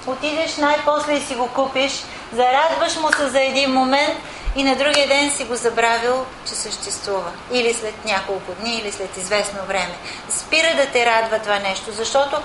отидеш 0.07 0.57
най-после 0.57 1.13
и 1.13 1.21
си 1.21 1.35
го 1.35 1.47
купиш, 1.47 2.03
зарадваш 2.33 2.95
му 2.95 3.11
се 3.17 3.29
за 3.29 3.41
един 3.41 3.71
момент 3.71 4.17
и 4.55 4.63
на 4.63 4.75
другия 4.75 5.07
ден 5.07 5.31
си 5.31 5.43
го 5.43 5.55
забравил, 5.55 6.25
че 6.47 6.53
съществува. 6.53 7.31
Или 7.51 7.73
след 7.73 8.05
няколко 8.05 8.51
дни, 8.59 8.75
или 8.77 8.91
след 8.91 9.17
известно 9.17 9.59
време. 9.67 9.95
Спира 10.29 10.75
да 10.75 10.85
те 10.85 11.05
радва 11.05 11.39
това 11.39 11.59
нещо, 11.59 11.91
защото 11.91 12.37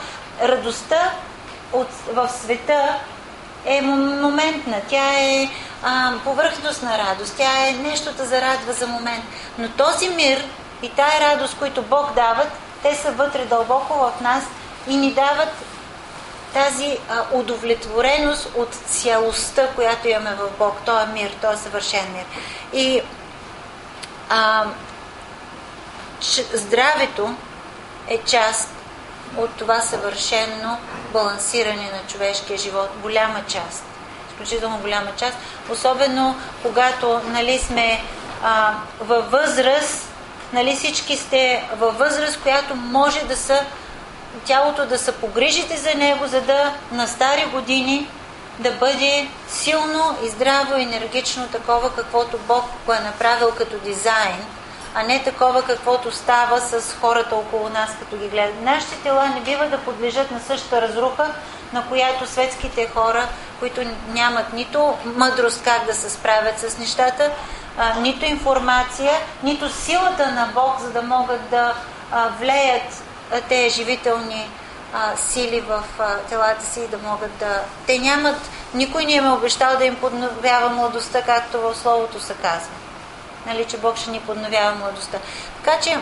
радостта 0.42 1.12
от, 1.72 1.88
в 2.12 2.28
света 2.28 2.98
е 3.64 3.82
моментна. 3.82 4.80
Тя 4.88 5.20
е 5.20 5.50
а, 5.82 6.12
повърхностна 6.24 6.98
радост. 6.98 7.34
Тя 7.36 7.68
е 7.68 7.72
нещо 7.72 8.12
да 8.12 8.24
зарадва 8.24 8.72
за 8.72 8.86
момент. 8.86 9.24
Но 9.58 9.68
този 9.68 10.08
мир 10.08 10.44
и 10.82 10.88
тая 10.88 11.20
радост, 11.20 11.56
които 11.58 11.82
Бог 11.82 12.14
дават, 12.14 12.48
те 12.82 12.94
са 12.94 13.12
вътре 13.12 13.44
дълбоко 13.44 13.94
в 13.94 14.20
нас 14.20 14.44
и 14.88 14.96
ни 14.96 15.12
дават 15.12 15.52
тази 16.54 16.98
а, 17.10 17.24
удовлетвореност 17.32 18.48
от 18.56 18.74
цялостта, 18.74 19.68
която 19.74 20.08
имаме 20.08 20.34
в 20.34 20.58
Бог. 20.58 20.76
Той 20.84 21.02
е 21.02 21.06
мир, 21.06 21.36
той 21.40 21.54
е 21.54 21.56
съвършен 21.56 22.12
мир. 22.12 22.24
И 22.72 23.02
а, 24.30 24.64
здравето 26.52 27.34
е 28.08 28.18
част 28.18 28.73
от 29.38 29.50
това 29.50 29.80
съвършено 29.80 30.78
балансиране 31.12 31.90
на 31.92 32.12
човешкия 32.12 32.58
живот. 32.58 32.88
Голяма 33.02 33.40
част. 33.48 33.84
Изключително 34.30 34.78
голяма 34.78 35.10
част. 35.16 35.36
Особено 35.70 36.36
когато 36.62 37.20
нали, 37.26 37.58
сме 37.58 38.02
а, 38.42 38.74
във 39.00 39.30
възраст, 39.30 40.08
нали, 40.52 40.76
всички 40.76 41.16
сте 41.16 41.68
във 41.78 41.98
възраст, 41.98 42.40
която 42.42 42.74
може 42.74 43.20
да 43.20 43.36
са 43.36 43.64
тялото 44.44 44.86
да 44.86 44.98
се 44.98 45.12
погрижите 45.12 45.76
за 45.76 45.94
него, 45.94 46.26
за 46.26 46.40
да 46.40 46.72
на 46.92 47.06
стари 47.06 47.44
години 47.52 48.08
да 48.58 48.70
бъде 48.70 49.28
силно 49.48 50.16
и 50.24 50.28
здраво, 50.28 50.74
енергично 50.74 51.48
такова, 51.48 51.94
каквото 51.94 52.38
Бог 52.38 52.64
го 52.86 52.92
е 52.92 53.00
направил 53.00 53.50
като 53.50 53.78
дизайн, 53.78 54.44
а 54.94 55.02
не 55.02 55.22
такова, 55.22 55.62
каквото 55.62 56.12
става 56.12 56.60
с 56.60 56.96
хората 57.00 57.36
около 57.36 57.68
нас, 57.68 57.90
като 57.98 58.16
ги 58.16 58.28
гледат. 58.28 58.62
Нашите 58.62 58.96
тела 58.96 59.28
не 59.28 59.40
бива 59.40 59.66
да 59.66 59.78
подлежат 59.78 60.30
на 60.30 60.40
същата 60.40 60.82
разруха, 60.82 61.30
на 61.72 61.86
която 61.86 62.26
светските 62.26 62.88
хора, 62.88 63.28
които 63.58 63.80
нямат 64.08 64.52
нито 64.52 64.94
мъдрост 65.04 65.62
как 65.64 65.84
да 65.86 65.94
се 65.94 66.10
справят 66.10 66.58
с 66.58 66.78
нещата, 66.78 67.30
нито 67.98 68.24
информация, 68.24 69.12
нито 69.42 69.68
силата 69.68 70.30
на 70.30 70.50
Бог, 70.54 70.80
за 70.80 70.90
да 70.90 71.02
могат 71.02 71.50
да 71.50 71.74
влеят 72.38 73.02
те 73.48 73.68
живителни 73.68 74.50
сили 75.16 75.60
в 75.60 75.82
телата 76.28 76.66
си 76.66 76.88
да 76.90 76.98
могат 76.98 77.36
да... 77.38 77.62
Те 77.86 77.98
нямат... 77.98 78.36
Никой 78.74 79.04
не 79.04 79.12
им 79.12 79.26
е 79.26 79.32
обещал 79.32 79.78
да 79.78 79.84
им 79.84 79.96
подновява 79.96 80.68
младостта, 80.68 81.22
както 81.22 81.60
в 81.60 81.74
Словото 81.74 82.20
се 82.20 82.34
казва. 82.34 82.72
Нали, 83.46 83.64
че 83.64 83.78
Бог 83.78 83.96
ще 83.96 84.10
ни 84.10 84.20
подновява 84.20 84.74
младостта. 84.74 85.18
Така 85.64 85.80
че 85.80 85.98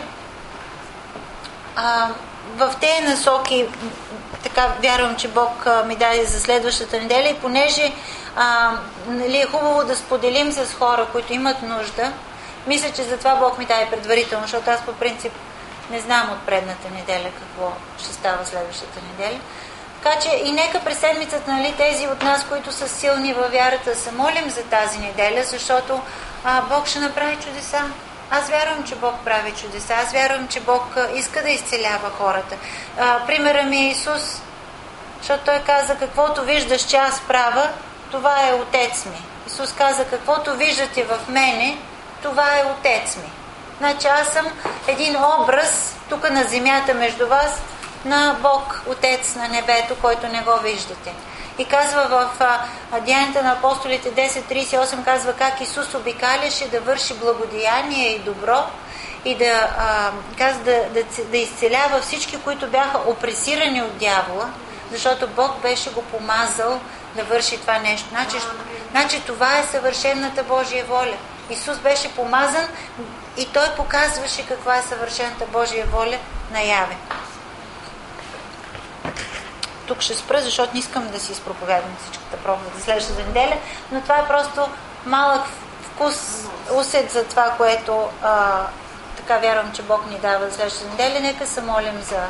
а, 1.75 2.09
в 2.57 2.75
тези 2.81 3.07
насоки 3.07 3.67
така 4.43 4.67
вярвам, 4.81 5.15
че 5.15 5.27
Бог 5.27 5.67
ми 5.85 5.95
даде 5.95 6.25
за 6.25 6.39
следващата 6.39 6.99
неделя 6.99 7.29
и 7.29 7.39
понеже 7.39 7.91
а, 8.35 8.71
нали, 9.07 9.37
е 9.37 9.45
хубаво 9.45 9.83
да 9.83 9.95
споделим 9.95 10.51
с 10.51 10.73
хора, 10.73 11.07
които 11.11 11.33
имат 11.33 11.61
нужда, 11.61 12.11
мисля, 12.67 12.91
че 12.91 13.03
затова 13.03 13.35
Бог 13.35 13.57
ми 13.57 13.65
даде 13.65 13.89
предварително, 13.89 14.43
защото 14.43 14.69
аз 14.69 14.81
по 14.81 14.93
принцип 14.93 15.33
не 15.91 15.99
знам 15.99 16.29
от 16.31 16.45
предната 16.45 16.89
неделя 16.89 17.29
какво 17.39 17.71
ще 17.97 18.13
става 18.13 18.45
следващата 18.45 18.99
неделя. 19.11 19.39
Така 20.03 20.19
че 20.19 20.41
и 20.43 20.51
нека 20.51 20.79
през 20.79 20.97
седмицата, 20.99 21.51
нали, 21.51 21.73
тези 21.77 22.07
от 22.07 22.21
нас, 22.21 22.45
които 22.49 22.71
са 22.71 22.89
силни 22.89 23.33
във 23.33 23.51
вярата, 23.51 23.95
се 23.95 24.11
молим 24.11 24.49
за 24.49 24.63
тази 24.63 24.99
неделя, 24.99 25.43
защото 25.43 26.01
а, 26.43 26.61
Бог 26.61 26.87
ще 26.87 26.99
направи 26.99 27.35
чудеса. 27.35 27.81
Аз 28.31 28.49
вярвам, 28.49 28.83
че 28.83 28.95
Бог 28.95 29.13
прави 29.25 29.51
чудеса. 29.51 29.93
Аз 29.93 30.11
вярвам, 30.11 30.47
че 30.47 30.59
Бог 30.59 30.95
иска 31.15 31.41
да 31.41 31.49
изцелява 31.49 32.09
хората. 32.17 32.55
А, 32.99 33.25
примера 33.25 33.63
ми 33.63 33.77
е 33.77 33.89
Исус, 33.89 34.41
защото 35.17 35.43
Той 35.45 35.59
каза, 35.59 35.95
каквото 35.95 36.41
виждаш, 36.41 36.81
че 36.85 36.97
аз 36.97 37.21
правя, 37.21 37.69
това 38.11 38.47
е 38.47 38.53
Отец 38.53 39.05
ми. 39.05 39.21
Исус 39.47 39.73
каза, 39.73 40.05
каквото 40.05 40.55
виждате 40.55 41.03
в 41.03 41.19
мене, 41.27 41.77
това 42.21 42.57
е 42.57 42.65
Отец 42.65 43.15
ми. 43.15 43.31
Значи 43.77 44.07
аз 44.07 44.27
съм 44.27 44.45
един 44.87 45.15
образ 45.39 45.95
тук 46.09 46.29
на 46.29 46.43
земята 46.43 46.93
между 46.93 47.27
вас 47.27 47.61
на 48.05 48.35
Бог, 48.41 48.81
Отец 48.87 49.35
на 49.35 49.47
небето, 49.47 49.95
който 50.01 50.27
не 50.27 50.41
го 50.41 50.59
виждате. 50.63 51.13
И 51.57 51.65
казва 51.65 52.29
в 52.39 52.47
Деянията 53.01 53.43
на 53.43 53.51
апостолите 53.51 54.11
10.38 54.11 55.05
казва 55.05 55.33
как 55.33 55.61
Исус 55.61 55.93
обикаляше 55.93 56.67
да 56.67 56.81
върши 56.81 57.13
благодеяние 57.13 58.15
и 58.15 58.19
добро 58.19 58.63
и 59.25 59.35
да, 59.35 59.69
а, 59.77 60.11
казва, 60.37 60.63
да, 60.63 60.83
да, 60.93 61.23
да 61.23 61.37
изцелява 61.37 62.01
всички, 62.01 62.37
които 62.41 62.67
бяха 62.67 62.97
опресирани 62.97 63.81
от 63.81 63.97
дявола, 63.97 64.49
защото 64.91 65.27
Бог 65.27 65.61
беше 65.61 65.89
го 65.89 66.01
помазал 66.01 66.79
да 67.15 67.23
върши 67.23 67.57
това 67.57 67.79
нещо. 67.79 68.09
Значи, 68.09 68.37
значи 68.91 69.21
това 69.25 69.59
е 69.59 69.63
съвършената 69.63 70.43
Божия 70.43 70.85
воля. 70.85 71.15
Исус 71.49 71.77
беше 71.77 72.15
помазан 72.15 72.67
и 73.37 73.45
той 73.45 73.75
показваше 73.77 74.47
каква 74.47 74.77
е 74.77 74.81
съвършената 74.81 75.45
Божия 75.45 75.85
воля 75.85 76.17
наяве. 76.51 76.97
Тук 79.87 80.01
ще 80.01 80.15
спра, 80.15 80.41
защото 80.41 80.73
не 80.73 80.79
искам 80.79 81.07
да 81.07 81.19
си 81.19 81.31
изпроповядам 81.31 81.95
всичката 82.01 82.37
проповед 82.37 82.75
за 82.75 82.81
следващата 82.81 83.25
неделя, 83.25 83.57
но 83.91 84.01
това 84.01 84.17
е 84.17 84.27
просто 84.27 84.67
малък 85.05 85.45
вкус, 85.81 86.45
усет 86.73 87.11
за 87.11 87.23
това, 87.23 87.53
което 87.57 88.09
а, 88.21 88.61
така 89.17 89.37
вярвам, 89.37 89.71
че 89.71 89.81
Бог 89.81 90.09
ни 90.09 90.19
дава 90.19 90.49
за 90.49 90.55
следващата 90.55 90.89
неделя. 90.89 91.19
Нека 91.19 91.47
се 91.47 91.61
молим 91.61 92.01
за, 92.01 92.23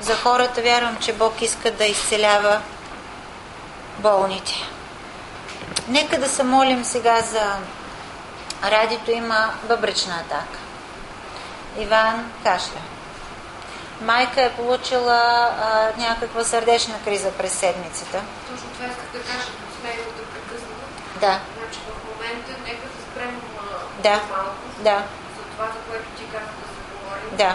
за 0.00 0.16
хората. 0.16 0.62
Вярвам, 0.62 0.96
че 1.00 1.12
Бог 1.12 1.42
иска 1.42 1.70
да 1.70 1.84
изцелява 1.84 2.60
болните. 3.98 4.54
Нека 5.88 6.20
да 6.20 6.28
се 6.28 6.42
молим 6.42 6.84
сега 6.84 7.20
за 7.20 7.56
радито 8.64 9.10
има 9.10 9.50
бъбречна 9.62 10.14
атака. 10.14 10.58
Иван 11.78 12.32
кашля. 12.44 12.80
Майка 14.00 14.42
е 14.42 14.52
получила 14.52 15.20
а, 15.62 15.92
някаква 15.98 16.44
сърдечна 16.44 16.94
криза 17.04 17.30
през 17.32 17.52
седмицата. 17.52 18.22
Точно 18.50 18.68
това 18.74 18.86
исках 18.86 19.10
да 19.12 19.20
кажа, 19.22 19.50
сме 19.80 19.90
да 20.18 20.24
прекъсна. 20.32 20.74
Да. 21.20 21.40
Значи 21.58 21.78
в 21.88 22.04
момента 22.08 22.52
нека 22.66 22.86
да 22.94 22.98
спрем 23.06 23.40
да. 24.02 24.16
малко 24.36 24.64
да. 24.88 24.96
за 25.36 25.42
това, 25.52 25.66
за 25.74 25.80
което 25.88 26.08
ти 26.18 26.24
каза 26.34 26.52
да 26.60 26.66
се 26.74 26.82
говорим. 26.92 27.30
Да. 27.42 27.52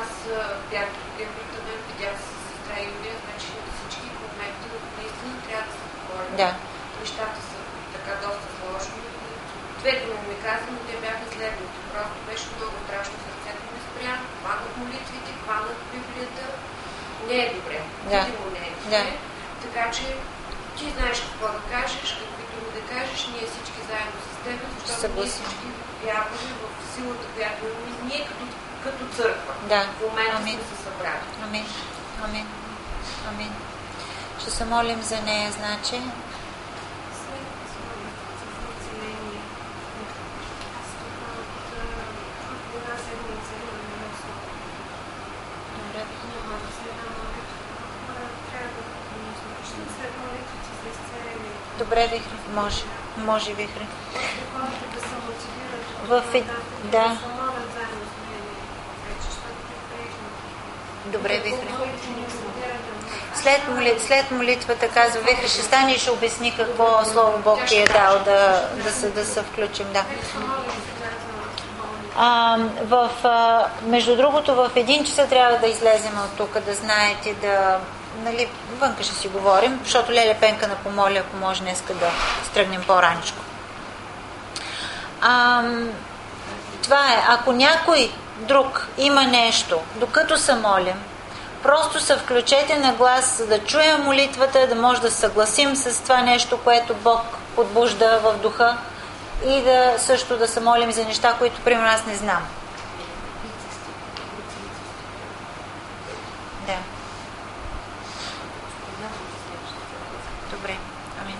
Аз 0.00 0.10
бях 0.70 0.88
в 0.92 0.96
другия 1.04 1.28
апартамент, 1.32 1.82
видях 1.90 2.16
се 2.24 2.30
с 2.34 2.40
сестра 2.48 2.76
Юлия, 2.90 3.14
значи 3.24 3.50
всички 3.76 4.08
моменти 4.22 4.66
наистина 4.96 5.34
трябва 5.46 5.66
да 5.68 5.74
се 5.78 5.86
говорим. 5.98 6.34
Да. 6.40 6.50
Нещата 7.00 7.40
са 7.50 7.58
така 7.94 8.12
доста 8.24 8.48
сложни. 8.58 9.00
Две 9.80 9.92
думи 10.02 10.22
ми 10.30 10.36
каза, 10.46 10.66
но 10.74 10.80
те 10.88 10.94
бяха 11.04 11.24
следните. 11.34 11.78
Просто 11.92 12.18
беше 12.28 12.46
много 12.56 12.76
страшно 12.84 13.16
сърцето 13.24 13.62
ми 13.74 13.80
спря, 13.88 14.14
хванат 14.38 14.72
молитвите, 14.80 15.30
хванат 15.40 15.78
Библията. 15.92 16.44
Не 17.30 17.36
е 17.46 17.54
добре. 17.54 17.78
Да. 18.10 18.20
Видимо 18.24 18.46
не 18.56 18.64
е 18.68 18.70
добре. 18.70 18.90
Да. 18.90 19.02
Така 19.64 19.90
че 19.96 20.04
ти 20.76 20.84
знаеш 20.96 21.18
какво 21.26 21.46
да 21.56 21.60
кажеш, 21.72 22.10
какви 22.20 22.44
думи 22.52 22.70
да 22.78 22.82
кажеш, 22.94 23.20
ние 23.32 23.46
всички 23.52 23.80
заедно 23.88 24.18
с 24.26 24.36
теб, 24.44 24.58
защото 24.86 25.14
ние 25.14 25.30
всички 25.30 25.66
вярваме 26.04 26.50
в 26.62 26.94
силата, 26.94 27.26
която 27.34 27.60
имаме 27.64 28.04
ние 28.08 28.22
като, 28.28 28.44
като 28.84 29.02
църква. 29.16 29.52
Да. 29.68 29.82
В 29.82 30.00
момента 30.08 30.36
Амин. 30.36 30.54
сме 30.54 30.76
се 30.76 30.82
събрали. 30.84 31.24
Амин. 31.44 31.66
Амин. 32.24 32.46
Амин. 33.28 33.52
Ще 34.40 34.50
се 34.50 34.64
молим 34.64 35.02
за 35.02 35.20
нея, 35.20 35.50
значи. 35.52 36.02
Добре, 51.90 52.02
Вихри. 52.02 52.30
Може. 52.54 52.82
Може, 53.16 53.52
Вихри. 53.52 53.86
В 56.08 56.22
е- 56.34 56.44
да. 56.84 57.16
Добре, 61.06 61.40
Вихри. 61.44 61.68
След, 63.34 63.68
моли, 63.68 63.94
след 64.06 64.30
молитвата 64.30 64.88
казва 64.88 65.20
Вихри, 65.20 65.48
ще 65.48 65.62
стане 65.62 65.92
и 65.92 65.98
ще 65.98 66.10
обясни 66.10 66.56
какво 66.56 67.04
Слово 67.04 67.38
Бог 67.38 67.58
ти 67.66 67.76
е 67.76 67.84
дал 67.84 68.18
да, 68.24 68.68
да, 68.84 68.92
се, 68.92 69.10
да 69.10 69.24
се 69.24 69.42
включим. 69.42 69.86
Да. 69.92 70.04
А, 72.16 72.58
в, 72.82 73.10
между 73.82 74.16
другото, 74.16 74.54
в 74.54 74.70
един 74.76 75.04
часа 75.04 75.26
трябва 75.28 75.58
да 75.58 75.66
излезем 75.66 76.18
от 76.24 76.36
тук, 76.36 76.60
да 76.60 76.74
знаете, 76.74 77.34
да... 77.34 77.80
Нали, 78.18 78.48
вънка 78.80 79.02
ще 79.02 79.14
си 79.14 79.28
говорим, 79.28 79.80
защото 79.84 80.12
Леля 80.12 80.34
Пенка 80.40 80.68
на 80.68 80.74
помоля, 80.74 81.18
ако 81.18 81.36
може 81.36 81.60
днеска 81.60 81.94
да 81.94 82.10
стръгнем 82.44 82.84
по-раничко. 82.86 83.38
А, 85.20 85.62
това 86.82 87.12
е. 87.12 87.24
Ако 87.28 87.52
някой 87.52 88.12
друг 88.36 88.88
има 88.98 89.22
нещо, 89.22 89.80
докато 89.94 90.36
се 90.36 90.54
молим, 90.54 91.02
просто 91.62 92.00
се 92.00 92.16
включете 92.16 92.78
на 92.78 92.92
глас, 92.92 93.36
за 93.36 93.46
да 93.46 93.64
чуем 93.64 94.02
молитвата, 94.02 94.66
да 94.66 94.74
може 94.74 95.00
да 95.00 95.10
съгласим 95.10 95.76
с 95.76 96.02
това 96.02 96.22
нещо, 96.22 96.58
което 96.64 96.94
Бог 96.94 97.20
подбужда 97.56 98.20
в 98.22 98.38
духа 98.42 98.76
и 99.46 99.62
да 99.62 99.94
също 99.98 100.36
да 100.36 100.48
се 100.48 100.60
молим 100.60 100.92
за 100.92 101.04
неща, 101.04 101.34
които, 101.38 101.60
примерно, 101.60 101.88
аз 101.88 102.06
не 102.06 102.14
знам. 102.14 102.42
Да. 106.66 106.76
Добре. 110.50 110.76
Амин. 111.22 111.36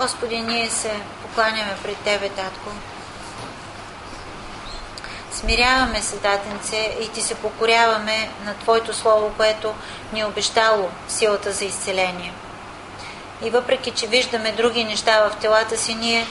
Господи, 0.00 0.40
ние 0.40 0.70
се 0.70 0.92
покланяме 1.22 1.76
пред 1.82 1.96
Тебе, 1.96 2.28
Татко. 2.28 2.70
Смиряваме 5.32 6.02
се, 6.02 6.16
Татенце, 6.16 6.96
и 7.00 7.08
Ти 7.08 7.20
се 7.20 7.34
покоряваме 7.34 8.30
на 8.44 8.54
Твоето 8.54 8.94
Слово, 8.94 9.32
което 9.36 9.74
ни 10.12 10.20
е 10.20 10.24
обещало 10.24 10.88
силата 11.08 11.52
за 11.52 11.64
изцеление. 11.64 12.32
И 13.42 13.50
въпреки, 13.50 13.90
че 13.90 14.06
виждаме 14.06 14.52
други 14.52 14.84
неща 14.84 15.28
в 15.28 15.36
телата 15.40 15.76
си, 15.76 15.94
ние 15.94 16.26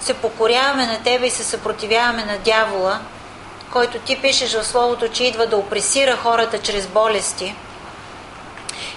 се 0.00 0.14
покоряваме 0.14 0.86
на 0.86 1.02
Тебе 1.02 1.26
и 1.26 1.30
се 1.30 1.44
съпротивяваме 1.44 2.24
на 2.24 2.38
дявола, 2.38 3.00
който 3.72 3.98
Ти 3.98 4.22
пишеш 4.22 4.54
в 4.54 4.64
Словото, 4.64 5.08
че 5.08 5.24
идва 5.24 5.46
да 5.46 5.56
опресира 5.56 6.16
хората 6.16 6.58
чрез 6.58 6.86
болести. 6.86 7.54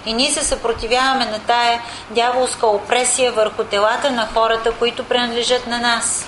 И 0.05 0.13
ние 0.13 0.31
се 0.31 0.43
съпротивяваме 0.43 1.25
на 1.25 1.39
тая 1.39 1.81
дяволска 2.09 2.67
опресия 2.67 3.31
върху 3.31 3.63
телата 3.63 4.11
на 4.11 4.27
хората, 4.33 4.71
които 4.71 5.03
принадлежат 5.03 5.67
на 5.67 5.77
нас. 5.79 6.25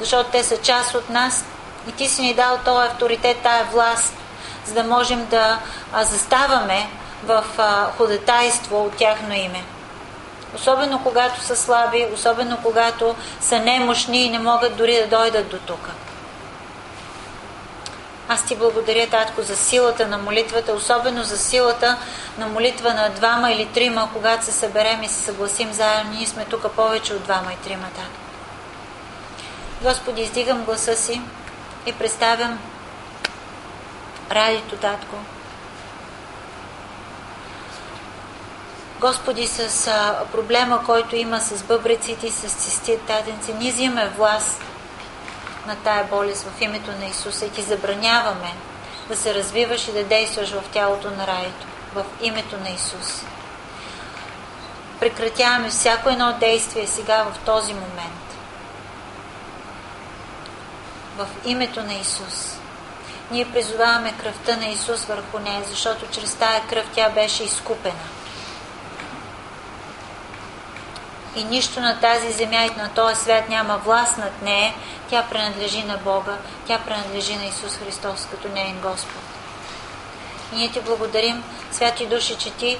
Защото 0.00 0.30
те 0.30 0.44
са 0.44 0.56
част 0.56 0.94
от 0.94 1.10
нас 1.10 1.44
и 1.88 1.92
Ти 1.92 2.08
си 2.08 2.22
ни 2.22 2.34
дал 2.34 2.58
този 2.64 2.86
авторитет, 2.86 3.36
тая 3.42 3.64
власт, 3.64 4.14
за 4.66 4.74
да 4.74 4.84
можем 4.84 5.26
да 5.26 5.58
заставаме 6.02 6.88
в 7.24 7.44
а, 7.58 7.86
ходатайство 7.96 8.84
от 8.84 8.96
тяхно 8.96 9.34
име. 9.34 9.64
Особено 10.54 11.00
когато 11.02 11.40
са 11.40 11.56
слаби, 11.56 12.06
особено 12.14 12.58
когато 12.62 13.14
са 13.40 13.58
немощни 13.58 14.22
и 14.22 14.30
не 14.30 14.38
могат 14.38 14.76
дори 14.76 14.94
да 14.94 15.06
дойдат 15.06 15.48
до 15.48 15.58
тук. 15.58 15.88
Аз 18.28 18.44
ти 18.46 18.56
благодаря, 18.56 19.10
Татко, 19.10 19.42
за 19.42 19.56
силата 19.56 20.06
на 20.06 20.18
молитвата, 20.18 20.72
особено 20.72 21.24
за 21.24 21.38
силата 21.38 21.96
на 22.38 22.46
молитва 22.46 22.94
на 22.94 23.08
двама 23.08 23.52
или 23.52 23.66
трима, 23.66 24.08
когато 24.12 24.44
се 24.44 24.52
съберем 24.52 25.02
и 25.02 25.08
се 25.08 25.22
съгласим 25.22 25.72
заедно. 25.72 26.12
Ние 26.12 26.26
сме 26.26 26.44
тук 26.44 26.72
повече 26.72 27.14
от 27.14 27.22
двама 27.22 27.52
и 27.52 27.56
трима, 27.56 27.86
Татко. 27.96 28.20
Господи, 29.82 30.22
издигам 30.22 30.64
гласа 30.64 30.96
си 30.96 31.20
и 31.86 31.92
представям 31.92 32.58
радито, 34.30 34.76
Татко. 34.76 35.16
Господи, 39.00 39.46
с 39.46 39.90
проблема, 40.32 40.84
който 40.86 41.16
има 41.16 41.40
с 41.40 41.62
бъбреците 41.62 42.26
и 42.26 42.30
с 42.30 42.52
цистит, 42.52 43.00
татенци, 43.00 43.52
ние 43.52 43.72
взимаме 43.72 44.08
власт 44.16 44.62
на 45.68 45.76
тая 45.76 46.04
болест 46.04 46.46
в 46.46 46.60
името 46.60 46.90
на 46.90 47.06
Исуса 47.06 47.46
и 47.46 47.50
ти 47.50 47.62
забраняваме 47.62 48.52
да 49.08 49.16
се 49.16 49.34
развиваш 49.34 49.88
и 49.88 49.92
да 49.92 50.04
действаш 50.04 50.50
в 50.50 50.62
тялото 50.72 51.10
на 51.10 51.26
раето, 51.26 51.66
в 51.94 52.04
името 52.22 52.56
на 52.56 52.70
Исус. 52.70 53.22
Прекратяваме 55.00 55.68
всяко 55.68 56.08
едно 56.08 56.36
действие 56.40 56.86
сега 56.86 57.24
в 57.24 57.38
този 57.38 57.74
момент. 57.74 58.36
В 61.16 61.26
името 61.44 61.82
на 61.82 61.94
Исус. 61.94 62.58
Ние 63.30 63.52
призоваваме 63.52 64.14
кръвта 64.22 64.56
на 64.56 64.66
Исус 64.66 65.04
върху 65.04 65.38
нея, 65.38 65.62
защото 65.68 66.06
чрез 66.10 66.34
тая 66.34 66.62
кръв 66.66 66.86
тя 66.94 67.10
беше 67.10 67.44
изкупена. 67.44 68.17
И 71.38 71.44
нищо 71.44 71.80
на 71.80 72.00
тази 72.00 72.32
земя 72.32 72.64
и 72.64 72.80
на 72.80 72.88
този 72.88 73.20
свят 73.20 73.48
няма 73.48 73.78
власт 73.78 74.18
над 74.18 74.42
нея, 74.42 74.74
тя 75.10 75.22
принадлежи 75.30 75.82
на 75.82 75.96
Бога, 75.96 76.36
тя 76.66 76.78
принадлежи 76.78 77.36
на 77.36 77.44
Исус 77.44 77.76
Христос 77.76 78.28
като 78.30 78.48
неин 78.48 78.80
Господ. 78.82 79.22
И 80.52 80.56
ние 80.56 80.70
ти 80.70 80.80
благодарим, 80.80 81.44
святи 81.72 82.06
души, 82.06 82.36
че 82.38 82.50
ти 82.50 82.78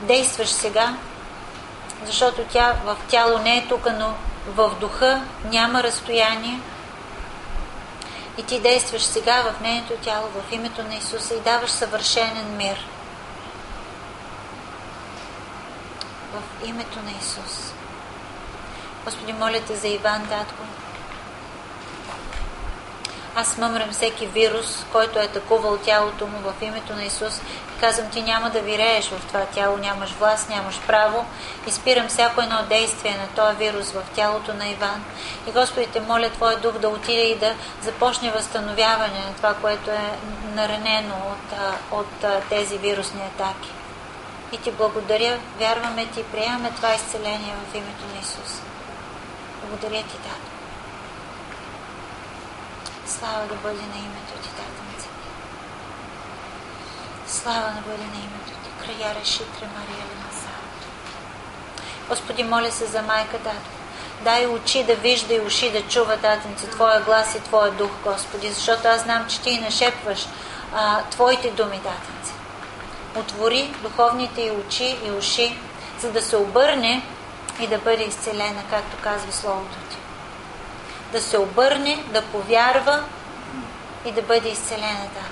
действаш 0.00 0.48
сега, 0.48 0.96
защото 2.04 2.44
тя 2.52 2.74
в 2.84 2.96
тяло 3.08 3.38
не 3.38 3.56
е 3.56 3.66
тук, 3.68 3.86
но 3.98 4.14
в 4.46 4.74
духа 4.80 5.22
няма 5.44 5.82
разстояние. 5.82 6.60
И 8.38 8.42
ти 8.42 8.60
действаш 8.60 9.02
сега 9.02 9.42
в 9.42 9.60
нейното 9.60 9.92
тяло, 9.92 10.26
в 10.26 10.52
името 10.52 10.82
на 10.82 10.94
Исуса 10.94 11.34
и 11.34 11.40
даваш 11.40 11.70
съвършенен 11.70 12.56
мир. 12.56 12.86
В 16.36 16.68
името 16.68 16.98
на 17.02 17.10
Исус. 17.20 17.72
Господи, 19.04 19.32
моля 19.32 19.60
те 19.66 19.76
за 19.76 19.88
Иван, 19.88 20.26
татко. 20.28 20.62
Аз 23.38 23.58
мъмрям 23.58 23.90
всеки 23.90 24.26
вирус, 24.26 24.84
който 24.92 25.18
е 25.18 25.24
атакувал 25.24 25.76
тялото 25.76 26.26
му 26.26 26.38
в 26.38 26.62
името 26.62 26.94
на 26.94 27.04
Исус. 27.04 27.38
И 27.76 27.80
казвам, 27.80 28.10
ти 28.10 28.22
няма 28.22 28.50
да 28.50 28.60
вирееш 28.60 29.08
в 29.08 29.26
това 29.26 29.40
тяло, 29.44 29.76
нямаш 29.76 30.10
власт, 30.10 30.48
нямаш 30.48 30.80
право. 30.86 31.26
И 31.66 31.70
спирам 31.70 32.08
всяко 32.08 32.40
едно 32.40 32.62
действие 32.68 33.16
на 33.16 33.26
този 33.26 33.56
вирус 33.56 33.92
в 33.92 34.02
тялото 34.14 34.54
на 34.54 34.68
Иван. 34.68 35.04
И 35.48 35.52
Господи, 35.52 35.86
те 35.86 36.00
моля 36.00 36.30
Твоя 36.30 36.56
дух 36.56 36.72
да 36.72 36.88
отиде 36.88 37.22
и 37.22 37.38
да 37.38 37.54
започне 37.82 38.30
възстановяване 38.30 39.18
на 39.18 39.34
това, 39.36 39.54
което 39.54 39.90
е 39.90 40.18
наранено 40.54 41.14
от, 41.14 41.58
от 41.92 42.44
тези 42.48 42.78
вирусни 42.78 43.20
атаки. 43.20 43.70
И 44.52 44.58
ти 44.58 44.70
благодаря, 44.70 45.38
вярваме 45.58 46.06
ти, 46.06 46.22
приемаме 46.22 46.70
това 46.76 46.94
изцеление 46.94 47.54
в 47.70 47.74
името 47.74 48.04
на 48.14 48.20
Исус. 48.20 48.60
Благодаря 49.60 50.02
ти, 50.02 50.16
Тато. 50.16 50.50
Слава 53.06 53.46
да 53.46 53.54
бъде 53.54 53.82
на 53.82 53.98
името 53.98 54.32
ти, 54.42 54.48
Татънце. 54.48 55.08
Слава 57.26 57.70
да 57.70 57.80
бъде 57.80 58.04
на 58.04 58.16
името 58.16 58.52
ти. 58.64 58.86
Края 58.86 59.14
решитре 59.14 59.66
Мария 59.78 60.04
Ленаса. 60.10 60.48
Господи, 62.08 62.44
моля 62.44 62.70
се 62.70 62.86
за 62.86 63.02
майка, 63.02 63.38
Тато. 63.38 63.70
Дай 64.24 64.46
очи 64.46 64.84
да 64.84 64.94
вижда 64.94 65.34
и 65.34 65.40
уши 65.40 65.72
да 65.72 65.82
чува, 65.82 66.16
Татънце, 66.16 66.70
Твоя 66.70 67.00
глас 67.00 67.34
и 67.34 67.40
Твоя 67.40 67.70
дух, 67.70 67.90
Господи, 68.04 68.52
защото 68.52 68.88
аз 68.88 69.02
знам, 69.02 69.26
че 69.28 69.40
Ти 69.40 69.60
нашепваш 69.60 70.26
а, 70.74 71.02
Твоите 71.10 71.50
думи, 71.50 71.76
Татънце. 71.76 72.15
Отвори 73.16 73.74
духовните 73.82 74.42
и 74.42 74.50
очи 74.50 74.96
и 75.06 75.10
уши, 75.10 75.58
за 76.00 76.12
да 76.12 76.22
се 76.22 76.36
обърне 76.36 77.02
и 77.60 77.66
да 77.66 77.78
бъде 77.78 78.04
изцелена, 78.04 78.62
както 78.70 78.96
казва 79.02 79.32
Словото 79.32 79.76
Ти 79.90 79.96
да 81.12 81.20
се 81.20 81.38
обърне, 81.38 82.04
да 82.12 82.22
повярва 82.22 83.04
и 84.04 84.12
да 84.12 84.22
бъде 84.22 84.48
изцелена. 84.48 85.08
Да. 85.14 85.24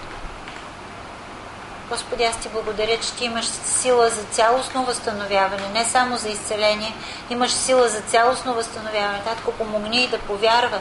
Господи, 1.88 2.25
аз 2.25 2.40
ти 2.40 2.49
благодаря, 2.49 3.01
че 3.01 3.12
ти 3.12 3.25
имаш 3.25 3.44
сила 3.64 4.11
за 4.11 4.23
цялостно 4.23 4.85
възстановяване, 4.85 5.68
не 5.68 5.85
само 5.85 6.16
за 6.16 6.29
изцеление, 6.29 6.94
имаш 7.31 7.51
сила 7.51 7.88
за 7.88 8.01
цялостно 8.01 8.55
възстановяване. 8.55 9.23
Татко, 9.25 9.53
помогни 9.53 10.05
и 10.05 10.09
да 10.09 10.18
повярва, 10.18 10.79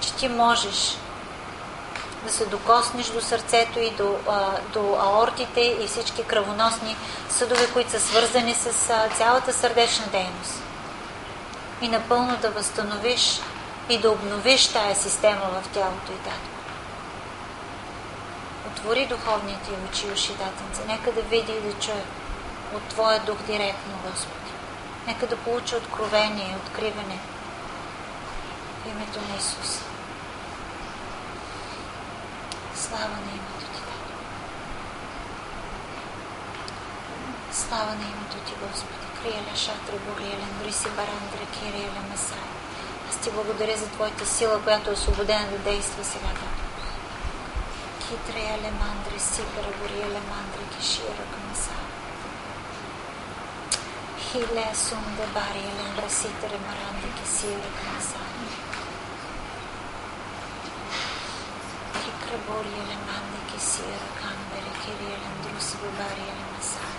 че 0.00 0.14
ти 0.14 0.28
можеш 0.28 0.96
да 2.24 2.32
се 2.32 2.46
докоснеш 2.46 3.06
до 3.06 3.20
сърцето 3.20 3.78
и 3.78 3.90
до, 3.90 4.18
до 4.72 4.96
аортите 5.00 5.60
и 5.60 5.86
всички 5.86 6.24
кръвоносни 6.24 6.96
съдове, 7.28 7.72
които 7.72 7.90
са 7.90 8.00
свързани 8.00 8.54
с 8.54 8.72
цялата 9.16 9.52
сърдечна 9.52 10.06
дейност 10.06 10.62
и 11.82 11.88
напълно 11.88 12.36
да 12.36 12.50
възстановиш 12.50 13.40
и 13.88 13.98
да 13.98 14.10
обновиш 14.10 14.68
тая 14.68 14.96
система 14.96 15.40
в 15.40 15.68
тялото 15.68 16.12
и 16.12 16.24
татко. 16.24 16.60
Отвори 18.66 19.06
духовните 19.06 19.70
очи 19.88 20.06
уши, 20.12 20.32
татенце. 20.32 20.82
Нека 20.86 21.12
да 21.12 21.22
види 21.22 21.52
и 21.52 21.60
да 21.60 21.72
чуе 21.72 22.04
от 22.74 22.82
Твоя 22.88 23.20
дух 23.20 23.36
директно, 23.46 23.92
Господи. 24.10 24.52
Нека 25.06 25.26
да 25.26 25.36
получи 25.36 25.76
откровение 25.76 26.50
и 26.50 26.56
откриване 26.66 27.18
в 28.84 28.86
името 28.86 29.18
на 29.28 29.38
Исус. 29.38 29.89
Слава 32.86 33.16
на 33.26 33.30
името 33.38 33.66
Ти, 33.74 33.80
Татко. 33.86 34.12
Слава 37.52 37.92
на 38.00 38.04
името 38.12 38.38
Ти, 38.46 38.52
Господи. 38.62 39.06
Криеля 39.18 39.56
Шатра 39.56 39.98
Бориелен, 40.06 40.52
Бриси 40.62 40.88
Барандра, 40.88 41.44
Кириеля 41.54 42.02
Масай. 42.10 42.46
Аз 43.08 43.16
ти 43.16 43.30
благодаря 43.30 43.76
за 43.76 43.86
Твоята 43.86 44.26
сила, 44.26 44.62
която 44.62 44.90
е 44.90 44.92
освободена 44.92 45.46
да 45.50 45.58
действа 45.58 46.04
сега. 46.04 46.32
Китрея 48.00 48.56
мандри, 48.80 49.20
Сипера 49.20 49.72
Бориеле 49.80 50.20
Мандри, 50.30 50.64
Кишира 50.76 51.24
Камасай. 51.32 51.84
Хиле 54.18 54.74
Сунде 54.74 55.26
Бариелен, 55.34 55.90
Браситере 55.96 56.58
Маранди, 56.66 57.08
Кисира 57.22 57.70
Камасай. 57.78 58.69
Reboriyelim 62.30 63.04
andeki 63.16 63.58
siyara 63.70 64.10
kan 64.22 64.38
berekeriyelim 64.50 65.34
durusu 65.44 65.78
bibariyelim 65.82 66.48
mesal. 66.56 66.94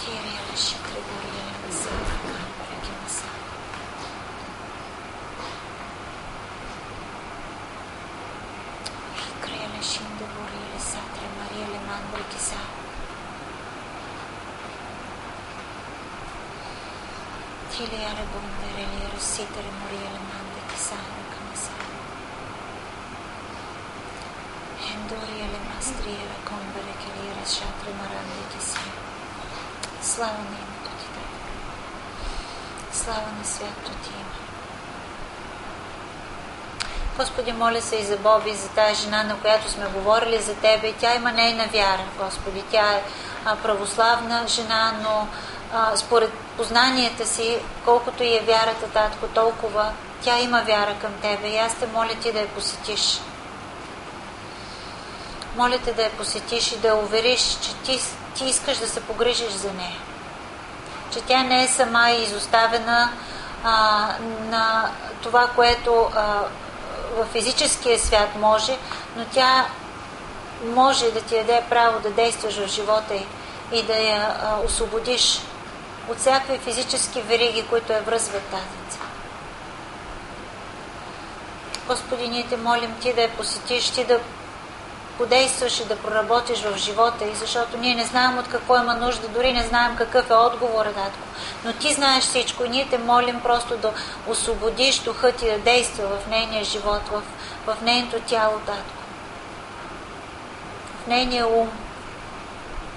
Keriyelim 0.00 0.56
şıkri 0.66 1.00
boriyelim 1.08 1.64
siyara 1.80 2.16
kan 2.28 2.48
bereki 2.58 2.92
mesal. 3.02 3.38
Hikriyelim 9.22 9.82
şimdi 9.92 10.24
boriyelim 10.36 10.82
satre 10.92 11.26
mariyelim 11.38 11.86
andeki 11.96 12.40
sal. 12.48 12.68
Keriyelim 17.72 18.28
bunları 18.34 18.84
liyarı 18.92 19.20
sidere 19.20 19.72
moriyelim 19.80 20.26
andeki 20.38 20.55
Kisa 20.86 20.94
Kamasala. 21.34 21.86
Hendoriya 24.86 25.48
Mastriya 25.66 26.36
Kombara 26.46 26.94
Kilira 27.02 27.42
Shatra 27.42 27.90
Marandi 27.98 28.44
Kisa. 28.52 28.78
Слава 30.02 30.38
на 30.38 30.56
името 30.62 30.90
Ти, 31.00 31.06
Слава 32.98 33.32
на 33.38 33.44
свято 33.44 33.90
Ти 34.02 34.10
име. 34.10 34.38
Господи, 37.18 37.52
моля 37.52 37.80
се 37.80 37.96
и 37.96 38.04
за 38.04 38.16
Боби, 38.16 38.54
за 38.54 38.68
тази 38.68 39.02
жена, 39.02 39.22
на 39.22 39.36
която 39.38 39.70
сме 39.70 39.86
говорили 39.86 40.42
за 40.42 40.54
Тебе. 40.54 40.92
Тя 40.92 41.14
има 41.14 41.32
нейна 41.32 41.66
вяра, 41.66 42.04
Господи. 42.18 42.62
Тя 42.70 42.92
е 42.92 43.02
православна 43.62 44.44
жена, 44.48 44.94
но 45.02 45.26
а, 45.74 45.96
според 45.96 46.32
познанията 46.56 47.26
си, 47.26 47.58
колкото 47.84 48.22
и 48.22 48.36
е 48.36 48.40
вярата, 48.40 48.86
татко, 48.92 49.26
толкова 49.26 49.92
тя 50.26 50.38
има 50.38 50.62
вяра 50.62 50.94
към 51.00 51.12
Тебе. 51.22 51.48
И 51.48 51.58
аз 51.58 51.74
те 51.74 51.86
моля 51.86 52.14
Ти 52.22 52.32
да 52.32 52.40
я 52.40 52.48
посетиш. 52.48 53.20
Моля 55.56 55.78
те 55.84 55.92
да 55.92 56.02
я 56.02 56.10
посетиш 56.10 56.72
и 56.72 56.78
да 56.78 56.88
я 56.88 56.96
увериш, 56.96 57.58
че 57.62 57.74
ти 57.74 58.00
ти 58.34 58.44
искаш 58.44 58.78
да 58.78 58.88
се 58.88 59.00
погрижиш 59.00 59.50
за 59.50 59.72
нея. 59.72 59.98
Че 61.12 61.20
тя 61.20 61.42
не 61.42 61.64
е 61.64 61.68
сама 61.68 62.10
и 62.10 62.22
изоставена 62.22 63.10
а, 63.64 64.08
на 64.50 64.90
това, 65.22 65.46
което 65.54 66.10
а, 66.14 66.42
в 67.16 67.26
физическия 67.32 67.98
свят 67.98 68.28
може, 68.40 68.76
но 69.16 69.24
тя 69.24 69.66
може 70.64 71.10
да 71.10 71.20
ти 71.20 71.34
даде 71.34 71.62
право 71.70 72.00
да 72.00 72.10
действаш 72.10 72.58
в 72.58 72.68
живота 72.68 73.14
й 73.14 73.26
и 73.72 73.82
да 73.82 73.94
я 73.94 74.36
а, 74.42 74.58
освободиш 74.64 75.40
от 76.08 76.18
всякакви 76.18 76.58
физически 76.58 77.20
вериги, 77.20 77.66
които 77.70 77.92
я 77.92 78.00
връзват 78.00 78.42
тази. 78.42 79.05
Господи, 81.88 82.28
ние 82.28 82.46
те 82.46 82.56
молим 82.56 82.94
ти 83.00 83.12
да 83.12 83.22
я 83.22 83.30
посетиш, 83.30 83.90
ти 83.90 84.04
да 84.04 84.20
подействаш 85.18 85.80
и 85.80 85.84
да 85.84 85.96
проработиш 85.96 86.62
в 86.62 86.76
живота 86.76 87.24
и 87.24 87.34
защото 87.34 87.78
ние 87.78 87.94
не 87.94 88.04
знаем 88.04 88.38
от 88.38 88.48
какво 88.48 88.76
има 88.76 88.94
нужда, 88.94 89.28
дори 89.28 89.52
не 89.52 89.62
знаем 89.62 89.96
какъв 89.96 90.30
е 90.30 90.34
отговор, 90.34 90.84
татко. 90.84 91.26
Но 91.64 91.72
ти 91.72 91.92
знаеш 91.92 92.24
всичко 92.24 92.64
и 92.64 92.68
ние 92.68 92.88
те 92.90 92.98
молим 92.98 93.40
просто 93.40 93.76
да 93.76 93.92
освободиш 94.26 94.98
духа 94.98 95.32
ти 95.32 95.46
да 95.46 95.58
действа 95.58 96.08
в 96.08 96.26
нейния 96.30 96.64
живот, 96.64 97.02
в, 97.10 97.22
в 97.66 97.82
нейното 97.82 98.20
тяло, 98.20 98.58
татко. 98.58 99.02
В 101.04 101.06
нейния 101.06 101.48
ум. 101.48 101.70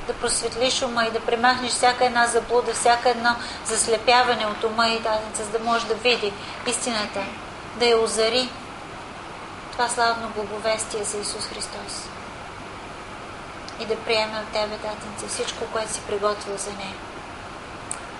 Да 0.07 0.13
просветлиш 0.13 0.81
ума 0.81 1.05
и 1.05 1.11
да 1.11 1.19
премахнеш 1.19 1.71
всяка 1.71 2.05
една 2.05 2.27
заблуда, 2.27 2.73
всяка 2.73 3.09
едно 3.09 3.35
заслепяване 3.65 4.45
от 4.45 4.63
ума 4.63 4.87
и 4.87 5.03
татница, 5.03 5.43
за 5.43 5.51
да 5.51 5.59
може 5.59 5.85
да 5.85 5.93
види 5.93 6.33
истината, 6.67 7.19
да 7.75 7.85
я 7.85 7.99
озари 7.99 8.49
това 9.79 9.89
славно 9.89 10.29
благовестие 10.29 11.03
за 11.03 11.17
Исус 11.17 11.45
Христос 11.47 11.93
и 13.79 13.85
да 13.85 13.95
приеме 13.95 14.39
от 14.39 14.47
Тебе, 14.53 14.77
Татенце, 14.77 15.27
всичко, 15.27 15.71
което 15.73 15.93
си 15.93 16.01
приготвил 16.07 16.57
за 16.57 16.73
нея. 16.73 16.95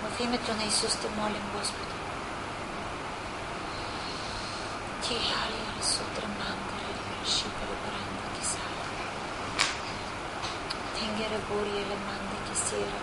В 0.02 0.20
името 0.20 0.54
на 0.54 0.64
Исус 0.64 0.96
те 0.96 1.08
молим, 1.08 1.42
Господи. 1.58 1.96
Ти 5.02 5.14
Алия 5.14 5.82
Сутра 5.82 6.28
Мандара 6.28 6.94
Шипара 7.26 7.76
Баранда 7.82 8.24
Кисара. 8.40 8.84
Тенгера 10.94 11.40
Бурия 11.48 11.84
Леманда 11.90 12.36
Кисира 12.50 12.98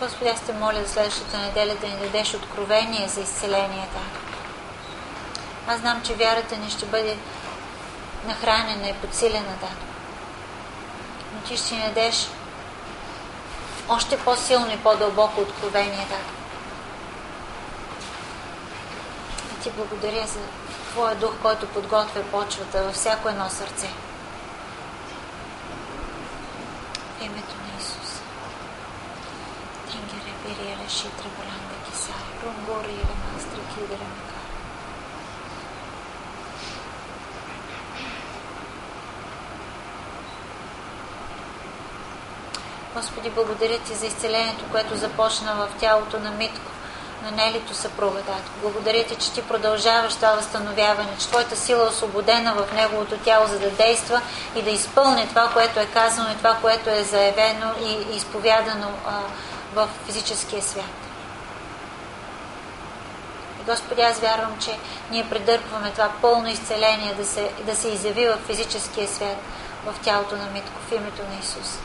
Господи, 0.00 0.30
аз 0.30 0.40
те 0.40 0.52
моля 0.52 0.82
за 0.82 0.88
следващата 0.88 1.38
неделя 1.38 1.74
да 1.80 1.86
ни 1.86 1.96
дадеш 1.96 2.34
откровение 2.34 3.08
за 3.08 3.20
изцеление, 3.20 3.88
Аз 5.68 5.80
знам, 5.80 6.02
че 6.02 6.14
вярата 6.14 6.56
ни 6.56 6.70
ще 6.70 6.86
бъде 6.86 7.16
нахранена 8.26 8.88
и 8.88 8.94
подсилена, 8.94 9.56
татко. 9.60 9.84
Но 11.34 11.40
ти 11.40 11.56
ще 11.56 11.74
ни 11.74 11.82
дадеш 11.82 12.28
още 13.88 14.18
по-силно 14.18 14.72
и 14.72 14.82
по-дълбоко 14.82 15.40
откровение, 15.40 16.06
татко. 16.08 16.34
И 19.52 19.62
ти 19.62 19.70
благодаря 19.70 20.26
за 20.26 20.40
Твоя 20.90 21.14
дух, 21.14 21.32
който 21.42 21.68
подготвя 21.68 22.22
почвата 22.22 22.82
във 22.82 22.94
всяко 22.94 23.28
едно 23.28 23.50
сърце. 23.50 23.88
В 27.18 27.24
името 27.24 27.54
на 27.54 27.80
Исус. 27.80 28.20
Бириеле, 30.64 30.88
Шитре, 30.88 31.28
Бранда, 31.38 31.76
Кисай, 31.90 32.14
Рунгори, 32.44 32.92
Еле, 32.92 33.14
Мастри, 33.34 33.60
Кидере, 33.74 34.04
Макар. 34.16 34.44
Господи, 42.94 43.30
благодаря 43.30 43.78
Ти 43.78 43.94
за 43.94 44.06
изцелението, 44.06 44.64
което 44.70 44.96
започна 44.96 45.54
в 45.54 45.80
тялото 45.80 46.18
на 46.20 46.30
Митко 46.30 46.70
на 47.24 47.30
Нелито 47.30 47.74
съпруга, 47.74 48.18
татко. 48.18 48.50
Благодаря 48.62 49.04
ти, 49.04 49.16
че 49.16 49.32
ти 49.32 49.42
продължаваш 49.42 50.14
това 50.14 50.32
възстановяване, 50.32 51.08
че 51.18 51.28
твоята 51.28 51.56
сила 51.56 51.84
е 51.84 51.88
освободена 51.88 52.54
в 52.54 52.72
неговото 52.74 53.16
тяло, 53.16 53.46
за 53.46 53.58
да 53.58 53.70
действа 53.70 54.20
и 54.56 54.62
да 54.62 54.70
изпълни 54.70 55.28
това, 55.28 55.50
което 55.52 55.80
е 55.80 55.86
казано 55.86 56.30
и 56.30 56.36
това, 56.36 56.56
което 56.60 56.90
е 56.90 57.02
заявено 57.02 57.72
и 57.82 58.16
изповядано 58.16 58.88
а, 59.06 59.20
в 59.74 59.88
физическия 60.06 60.62
свят. 60.62 60.84
И 63.60 63.64
Господи, 63.70 64.00
аз 64.00 64.20
вярвам, 64.20 64.58
че 64.60 64.78
ние 65.10 65.28
предърпваме 65.30 65.90
това 65.90 66.10
пълно 66.20 66.48
изцеление 66.48 67.14
да 67.14 67.24
се, 67.24 67.50
да 67.66 67.76
се 67.76 67.88
изяви 67.88 68.26
в 68.26 68.38
физическия 68.46 69.08
свят, 69.08 69.36
в 69.86 69.94
тялото 70.04 70.36
на 70.36 70.46
Митко, 70.46 70.80
в 70.88 70.92
името 70.92 71.22
на 71.22 71.38
Исус. 71.42 71.78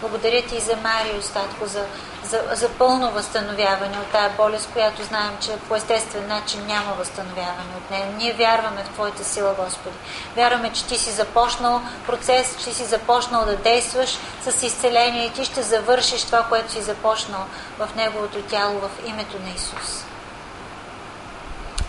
Благодаря 0.00 0.42
ти 0.42 0.60
за 0.60 0.76
Марио, 0.76 1.20
Татко, 1.34 1.66
за, 1.66 1.84
за, 2.24 2.42
за 2.52 2.68
пълно 2.68 3.10
възстановяване 3.10 3.98
от 3.98 4.06
тая 4.12 4.30
болест, 4.36 4.68
която 4.72 5.04
знаем, 5.04 5.36
че 5.40 5.56
по 5.68 5.76
естествен 5.76 6.28
начин 6.28 6.66
няма 6.66 6.92
възстановяване 6.98 7.76
от 7.76 7.90
нея. 7.90 8.06
Ние 8.16 8.32
вярваме 8.32 8.84
в 8.84 8.88
Твоята 8.88 9.24
сила, 9.24 9.54
Господи. 9.64 9.96
Вярваме, 10.36 10.72
че 10.72 10.84
Ти 10.84 10.98
си 10.98 11.10
започнал 11.10 11.80
процес, 12.06 12.64
че 12.64 12.72
си 12.74 12.84
започнал 12.84 13.44
да 13.44 13.56
действаш 13.56 14.18
с 14.48 14.62
изцеление 14.62 15.26
и 15.26 15.32
Ти 15.32 15.44
ще 15.44 15.62
завършиш 15.62 16.24
това, 16.24 16.42
което 16.42 16.72
си 16.72 16.82
започнал 16.82 17.44
в 17.78 17.88
Неговото 17.96 18.42
тяло, 18.42 18.78
в 18.78 18.90
името 19.06 19.36
на 19.38 19.50
Исус. 19.56 20.04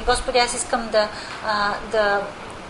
Господи, 0.05 0.37
аз 0.37 0.53
искам 0.53 0.87
да, 0.87 1.07
а, 1.47 1.73
да 1.91 2.21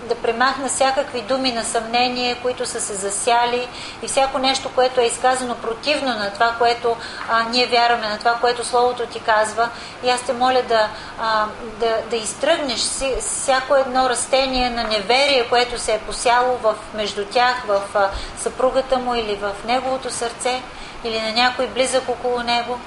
да 0.07 0.15
премахна 0.15 0.69
всякакви 0.69 1.21
думи 1.21 1.51
на 1.51 1.63
съмнение, 1.63 2.35
които 2.41 2.65
са 2.65 2.81
се 2.81 2.93
засяли 2.93 3.67
и 4.01 4.07
всяко 4.07 4.37
нещо, 4.37 4.69
което 4.75 5.01
е 5.01 5.05
изказано 5.05 5.55
противно 5.55 6.07
на 6.07 6.33
това, 6.33 6.55
което 6.57 6.95
а, 7.29 7.43
ние 7.43 7.65
вярваме, 7.65 8.07
на 8.07 8.17
това, 8.17 8.33
което 8.41 8.65
Словото 8.65 9.05
ти 9.05 9.19
казва. 9.19 9.69
И 10.03 10.09
аз 10.09 10.21
те 10.21 10.33
моля 10.33 10.61
да, 10.67 10.89
а, 11.19 11.45
да, 11.79 11.97
да 12.09 12.15
изтръгнеш 12.15 12.79
всяко 13.19 13.75
едно 13.75 14.09
растение 14.09 14.69
на 14.69 14.83
неверие, 14.83 15.49
което 15.49 15.79
се 15.79 15.93
е 15.93 15.99
посяло 15.99 16.57
в, 16.57 16.75
между 16.93 17.25
тях, 17.25 17.63
в 17.67 17.81
а, 17.95 18.09
съпругата 18.37 18.97
му 18.97 19.15
или 19.15 19.35
в 19.35 19.51
неговото 19.65 20.09
сърце, 20.09 20.61
или 21.03 21.21
на 21.21 21.31
някой 21.31 21.67
близък 21.67 22.09
около 22.09 22.39
него. 22.39 22.79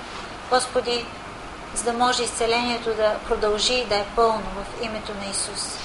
Господи, 0.51 1.07
за 1.75 1.85
да 1.85 1.93
може 1.93 2.23
изцелението 2.23 2.95
да 2.95 3.15
продължи 3.29 3.75
и 3.75 3.85
да 3.85 3.97
е 3.97 4.05
пълно 4.17 4.43
в 4.57 4.85
името 4.85 5.13
на 5.25 5.31
Исус. 5.31 5.77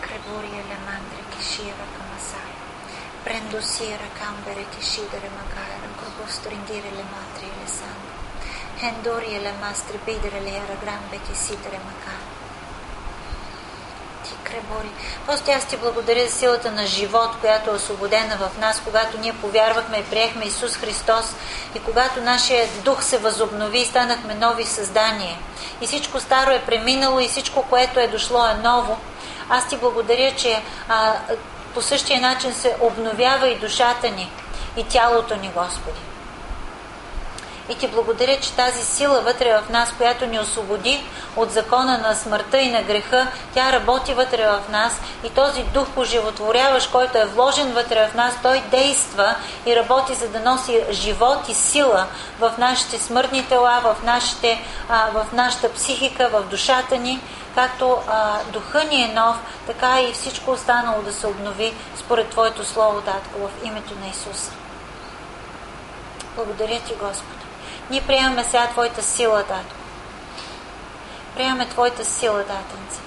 Gregoria 0.00 0.62
le 0.68 0.76
mandre 0.84 1.22
che 1.30 1.42
shira 1.42 1.84
kamasai. 1.96 2.52
Prendo 3.22 3.60
sira 3.60 4.04
cambere 4.12 4.64
che 4.68 4.82
shidere 4.82 5.28
magara, 5.28 5.88
corpo 5.96 6.30
stringere 6.30 6.90
le 6.90 7.04
matri 7.10 7.46
e 7.46 7.52
le 7.62 7.66
sangue. 7.66 8.22
Hendori 8.80 9.34
e 9.34 9.40
le 9.40 9.52
mastre 9.60 9.98
bidere 10.04 10.40
le 10.40 10.50
era 10.50 10.74
grambe 10.80 11.20
che 11.26 11.34
sidere. 11.34 11.80
Ти 14.24 14.34
кребори. 14.44 14.90
Просто 15.26 15.50
аз 15.50 15.64
ти 15.64 15.76
благодаря 15.76 16.26
за 16.26 16.32
силата 16.32 16.70
на 16.70 16.86
живот, 16.86 17.30
която 17.40 17.70
е 17.70 17.74
освободена 17.74 18.36
в 18.36 18.58
нас, 18.58 18.80
когато 18.84 19.18
ние 19.18 19.32
повярвахме 19.32 19.98
и 19.98 20.04
приехме 20.04 20.44
Исус 20.44 20.76
Христос 20.76 21.34
и 21.74 21.80
когато 21.80 22.20
нашия 22.20 22.68
дух 22.84 23.02
се 23.02 23.18
възобнови 23.18 23.78
и 23.78 23.84
станахме 23.84 24.34
нови 24.34 24.64
създания. 24.64 25.38
И 25.80 25.86
всичко 25.86 26.20
старо 26.20 26.50
е 26.50 26.62
преминало 26.66 27.20
и 27.20 27.28
всичко, 27.28 27.62
което 27.62 28.00
е 28.00 28.06
дошло 28.06 28.46
е 28.46 28.54
ново. 28.54 28.98
Аз 29.48 29.68
ти 29.68 29.76
благодаря, 29.76 30.34
че 30.36 30.62
а, 30.88 31.14
по 31.74 31.82
същия 31.82 32.20
начин 32.20 32.52
се 32.52 32.76
обновява 32.80 33.48
и 33.48 33.58
душата 33.58 34.10
ни, 34.10 34.30
и 34.76 34.84
тялото 34.84 35.36
ни, 35.36 35.50
Господи. 35.54 36.00
И 37.68 37.74
ти 37.74 37.88
благодаря, 37.88 38.40
че 38.40 38.52
тази 38.52 38.84
сила 38.84 39.20
вътре 39.20 39.58
в 39.58 39.70
нас, 39.70 39.92
която 39.96 40.26
ни 40.26 40.40
освободи 40.40 41.06
от 41.36 41.50
закона 41.50 41.98
на 41.98 42.14
смъртта 42.14 42.58
и 42.58 42.70
на 42.70 42.82
греха, 42.82 43.26
тя 43.54 43.72
работи 43.72 44.14
вътре 44.14 44.46
в 44.46 44.70
нас 44.70 45.00
и 45.24 45.30
този 45.30 45.62
дух 45.62 45.88
поживотворяваш, 45.94 46.86
който 46.86 47.18
е 47.18 47.24
вложен 47.24 47.72
вътре 47.72 48.08
в 48.08 48.14
нас, 48.14 48.34
той 48.42 48.62
действа 48.70 49.34
и 49.66 49.76
работи 49.76 50.14
за 50.14 50.28
да 50.28 50.40
носи 50.40 50.84
живот 50.90 51.48
и 51.48 51.54
сила 51.54 52.06
в 52.40 52.52
нашите 52.58 52.98
смъртни 52.98 53.46
тела, 53.46 53.80
в, 53.84 53.96
нашите, 54.04 54.62
а, 54.88 55.10
в 55.10 55.32
нашата 55.32 55.72
психика, 55.72 56.28
в 56.28 56.42
душата 56.42 56.96
ни 56.96 57.20
както 57.54 57.98
а, 58.08 58.38
духа 58.52 58.84
ни 58.84 59.02
е 59.02 59.14
нов, 59.14 59.36
така 59.66 60.00
и 60.00 60.12
всичко 60.12 60.50
останало 60.50 61.02
да 61.02 61.12
се 61.12 61.26
обнови 61.26 61.74
според 61.96 62.28
Твоето 62.28 62.64
Слово, 62.64 63.00
Татко, 63.00 63.38
в 63.38 63.64
името 63.64 63.94
на 64.00 64.08
Исуса. 64.08 64.52
Благодаря 66.36 66.80
Ти, 66.80 66.94
Господи. 67.00 67.43
Ние 67.90 68.06
приемаме 68.06 68.44
сега 68.44 68.66
Твоята 68.66 69.02
сила, 69.02 69.44
Татко. 69.44 69.76
Приемаме 71.34 71.68
Твоята 71.68 72.04
сила, 72.04 72.44
Татенце. 72.44 73.00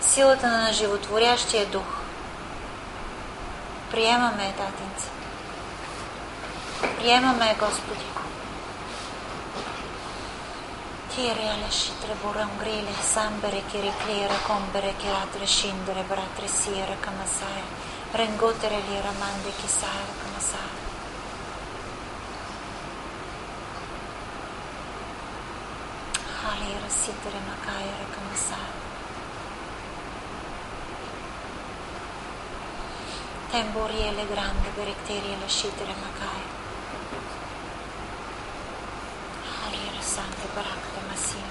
Силата 0.00 0.46
на 0.46 0.72
животворящия 0.72 1.66
дух. 1.66 1.86
Приемаме, 3.90 4.54
Татенце. 4.56 5.10
Приемаме, 6.98 7.56
Господи. 7.58 8.04
Kyrie 11.14 11.70
shitre 11.70 12.14
boram 12.22 12.50
grile 12.60 12.94
sambere 13.14 13.62
kiri 13.70 13.92
klira 14.02 14.38
kombere 14.46 14.92
kiratre 15.00 15.46
shindere 15.56 16.04
bratre 16.10 16.48
sira 16.48 16.96
kamasaya 17.04 17.66
rengotere 18.20 18.80
lira 18.88 19.12
mande 19.20 19.50
kisara 19.60 20.14
kamasaya 20.22 20.79
halira 26.50 26.90
sitere 26.90 27.40
makayara 27.48 28.06
kamasaya 28.14 28.78
Temboriele 33.50 34.24
grande 34.32 34.70
berekteriele 34.76 35.48
shitere 35.48 35.94
makaya 36.04 36.48
halira 39.62 40.02
sante 40.02 40.46
barak 40.54 40.82
Masih 41.10 41.46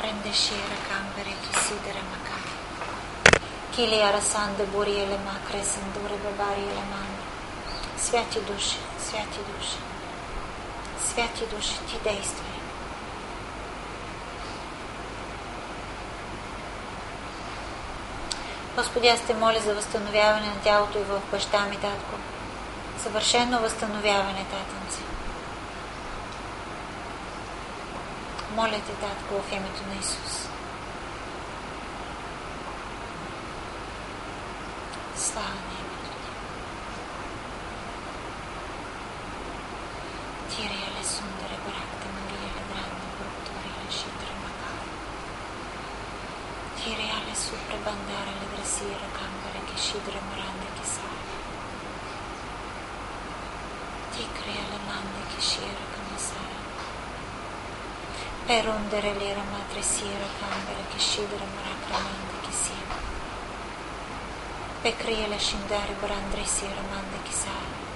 Prende 0.00 0.32
scera 0.32 0.76
cambere 0.88 1.32
chi 1.42 1.58
sidere 1.60 2.00
macari. 2.10 2.54
Chi 3.70 3.86
li 3.86 4.00
arasande 4.00 4.64
бурие 4.64 5.18
макре 5.28 5.62
сандуре 5.62 6.16
бабари 6.24 6.64
мани. 6.92 7.20
Святи 7.98 8.40
души, 8.40 8.78
святи 8.98 9.40
души, 9.48 9.76
святи 11.06 11.44
души, 11.52 11.76
ти 11.86 11.98
действай. 12.02 12.49
Господи, 18.80 19.08
аз 19.08 19.20
те 19.26 19.34
моля 19.34 19.60
за 19.60 19.74
възстановяване 19.74 20.46
на 20.46 20.60
тялото 20.64 20.98
и 20.98 21.02
в 21.02 21.20
баща 21.30 21.66
ми, 21.66 21.76
татко. 21.76 22.14
Съвършено 23.02 23.60
възстановяване, 23.60 24.44
татънци. 24.44 25.02
Моля 28.56 28.80
те, 28.86 28.92
Татко, 28.92 29.34
в 29.48 29.52
името 29.52 29.82
на 29.88 30.00
Исус. 30.00 30.49
crea 54.32 54.66
la 54.70 54.78
mamma 54.86 55.20
che 55.34 55.40
sciera 55.40 55.82
come 55.94 56.18
sarà. 56.18 56.58
Per 58.46 58.68
ondere 58.68 59.14
l'era 59.14 59.42
madre 59.50 59.82
sera 59.82 60.26
cambera 60.38 60.80
che 60.90 60.98
scidere 60.98 61.44
maracramanda 61.54 62.40
che 62.42 62.52
sia. 62.52 62.98
Per 64.82 64.96
crea 64.96 65.26
la 65.28 65.38
scindare 65.38 65.94
brandre 66.00 66.44
sera 66.44 66.80
manda 66.90 67.16
che 67.22 67.32
sarà. 67.32 67.89